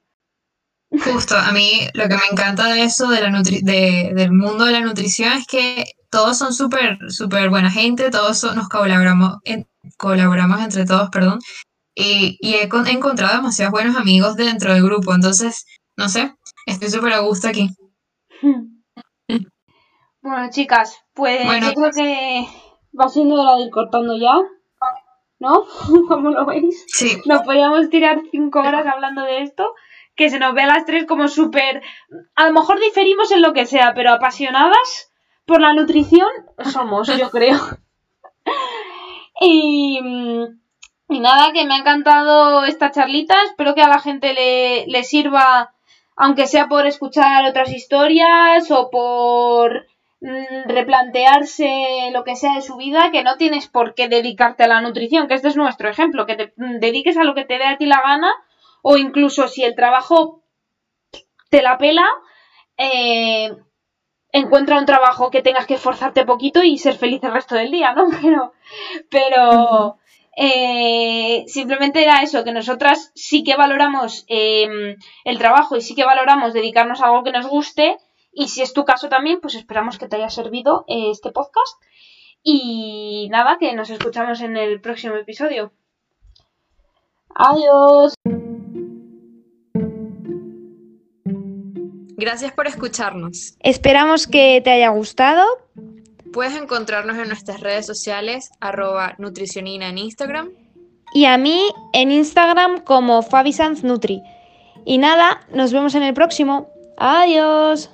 Justo, 0.90 1.36
a 1.36 1.50
mí 1.52 1.70
lo 1.94 2.04
que 2.08 2.14
me 2.16 2.26
encanta 2.30 2.68
de 2.72 2.82
eso, 2.82 3.08
de 3.08 3.20
la 3.20 3.28
nutri- 3.30 3.62
de- 3.62 4.12
del 4.14 4.30
mundo 4.32 4.64
de 4.64 4.72
la 4.72 4.80
nutrición, 4.80 5.32
es 5.32 5.46
que 5.46 5.84
todos 6.10 6.38
son 6.38 6.52
súper, 6.52 6.98
súper 7.08 7.48
buena 7.50 7.70
gente, 7.70 8.10
todos 8.10 8.38
son- 8.38 8.54
nos 8.56 8.68
colaboramos, 8.68 9.38
en- 9.44 9.66
colaboramos 9.98 10.60
entre 10.60 10.84
todos, 10.84 11.10
perdón, 11.10 11.38
y, 11.94 12.36
y 12.40 12.54
he, 12.54 12.68
con- 12.68 12.86
he 12.86 12.92
encontrado 12.92 13.36
demasiados 13.36 13.72
buenos 13.72 13.96
amigos 13.96 14.36
dentro 14.36 14.72
del 14.74 14.82
grupo, 14.84 15.14
entonces, 15.14 15.64
no 15.96 16.08
sé, 16.08 16.34
estoy 16.66 16.88
súper 16.90 17.12
a 17.14 17.20
gusto 17.20 17.48
aquí. 17.48 17.68
Bueno, 20.22 20.48
chicas, 20.50 20.98
pues 21.12 21.44
Bueno. 21.44 21.66
yo 21.68 21.74
creo 21.74 21.90
que 21.94 22.46
va 22.98 23.08
siendo 23.08 23.34
hora 23.42 23.56
de 23.56 23.64
ir 23.64 23.70
cortando 23.70 24.16
ya. 24.16 24.32
¿No? 25.38 25.66
¿Cómo 26.08 26.30
lo 26.30 26.46
veis? 26.46 26.84
Sí, 26.88 27.20
Nos 27.26 27.42
podíamos 27.42 27.90
tirar 27.90 28.22
cinco 28.30 28.60
horas 28.60 28.86
hablando 28.86 29.22
de 29.22 29.42
esto, 29.42 29.74
que 30.16 30.30
se 30.30 30.38
nos 30.38 30.54
ve 30.54 30.62
a 30.62 30.66
las 30.68 30.86
tres 30.86 31.04
como 31.06 31.28
súper... 31.28 31.82
A 32.36 32.46
lo 32.46 32.52
mejor 32.54 32.80
diferimos 32.80 33.30
en 33.32 33.42
lo 33.42 33.52
que 33.52 33.66
sea, 33.66 33.92
pero 33.94 34.12
apasionadas 34.14 35.12
por 35.44 35.60
la 35.60 35.74
nutrición 35.74 36.28
somos, 36.72 37.08
yo 37.18 37.30
creo. 37.30 37.58
y, 39.40 40.00
y 41.08 41.20
nada, 41.20 41.52
que 41.52 41.64
me 41.64 41.74
ha 41.74 41.78
encantado 41.78 42.64
esta 42.64 42.90
charlita. 42.90 43.34
Espero 43.44 43.74
que 43.74 43.82
a 43.82 43.88
la 43.88 44.00
gente 44.00 44.32
le, 44.34 44.86
le 44.86 45.04
sirva, 45.04 45.74
aunque 46.16 46.46
sea 46.46 46.68
por 46.68 46.86
escuchar 46.86 47.44
otras 47.44 47.72
historias 47.72 48.70
o 48.70 48.90
por 48.90 49.86
mm, 50.20 50.68
replantearse 50.68 52.10
lo 52.12 52.24
que 52.24 52.36
sea 52.36 52.54
de 52.54 52.62
su 52.62 52.76
vida, 52.76 53.10
que 53.10 53.24
no 53.24 53.36
tienes 53.36 53.68
por 53.68 53.94
qué 53.94 54.08
dedicarte 54.08 54.64
a 54.64 54.68
la 54.68 54.80
nutrición, 54.80 55.28
que 55.28 55.34
este 55.34 55.48
es 55.48 55.56
nuestro 55.56 55.88
ejemplo, 55.88 56.26
que 56.26 56.36
te 56.36 56.52
mm, 56.56 56.78
dediques 56.78 57.16
a 57.16 57.24
lo 57.24 57.34
que 57.34 57.44
te 57.44 57.58
dé 57.58 57.64
a 57.64 57.76
ti 57.76 57.86
la 57.86 58.00
gana, 58.02 58.32
o 58.82 58.96
incluso 58.96 59.48
si 59.48 59.64
el 59.64 59.74
trabajo 59.74 60.42
te 61.50 61.62
la 61.62 61.78
pela, 61.78 62.06
eh, 62.76 63.54
encuentra 64.34 64.78
un 64.78 64.84
trabajo 64.84 65.30
que 65.30 65.42
tengas 65.42 65.64
que 65.64 65.74
esforzarte 65.74 66.26
poquito 66.26 66.64
y 66.64 66.76
ser 66.76 66.96
feliz 66.96 67.22
el 67.22 67.32
resto 67.32 67.54
del 67.54 67.70
día, 67.70 67.94
¿no? 67.94 68.08
Pero, 68.20 68.52
pero 69.08 69.98
eh, 70.36 71.44
simplemente 71.46 72.02
era 72.02 72.20
eso, 72.22 72.42
que 72.42 72.52
nosotras 72.52 73.12
sí 73.14 73.44
que 73.44 73.56
valoramos 73.56 74.24
eh, 74.28 74.96
el 75.24 75.38
trabajo 75.38 75.76
y 75.76 75.80
sí 75.80 75.94
que 75.94 76.04
valoramos 76.04 76.52
dedicarnos 76.52 77.00
a 77.00 77.06
algo 77.06 77.22
que 77.22 77.30
nos 77.30 77.46
guste. 77.46 77.96
Y 78.32 78.48
si 78.48 78.62
es 78.62 78.72
tu 78.72 78.84
caso 78.84 79.08
también, 79.08 79.40
pues 79.40 79.54
esperamos 79.54 79.98
que 79.98 80.08
te 80.08 80.16
haya 80.16 80.30
servido 80.30 80.84
eh, 80.88 81.10
este 81.10 81.30
podcast. 81.30 81.80
Y 82.42 83.28
nada, 83.30 83.56
que 83.60 83.72
nos 83.74 83.88
escuchamos 83.90 84.40
en 84.40 84.56
el 84.56 84.80
próximo 84.80 85.14
episodio. 85.14 85.72
Adiós. 87.36 88.14
Gracias 92.24 92.52
por 92.52 92.66
escucharnos. 92.66 93.54
Esperamos 93.60 94.26
que 94.26 94.62
te 94.64 94.70
haya 94.70 94.88
gustado. 94.88 95.44
Puedes 96.32 96.56
encontrarnos 96.56 97.18
en 97.18 97.28
nuestras 97.28 97.60
redes 97.60 97.84
sociales, 97.84 98.50
arroba 98.60 99.14
nutricionina 99.18 99.90
en 99.90 99.98
Instagram. 99.98 100.48
Y 101.12 101.26
a 101.26 101.36
mí 101.36 101.60
en 101.92 102.10
Instagram 102.10 102.80
como 102.80 103.20
Fabisanz 103.20 103.84
Nutri. 103.84 104.22
Y 104.86 104.96
nada, 104.96 105.42
nos 105.52 105.74
vemos 105.74 105.94
en 105.96 106.02
el 106.02 106.14
próximo. 106.14 106.70
Adiós. 106.96 107.93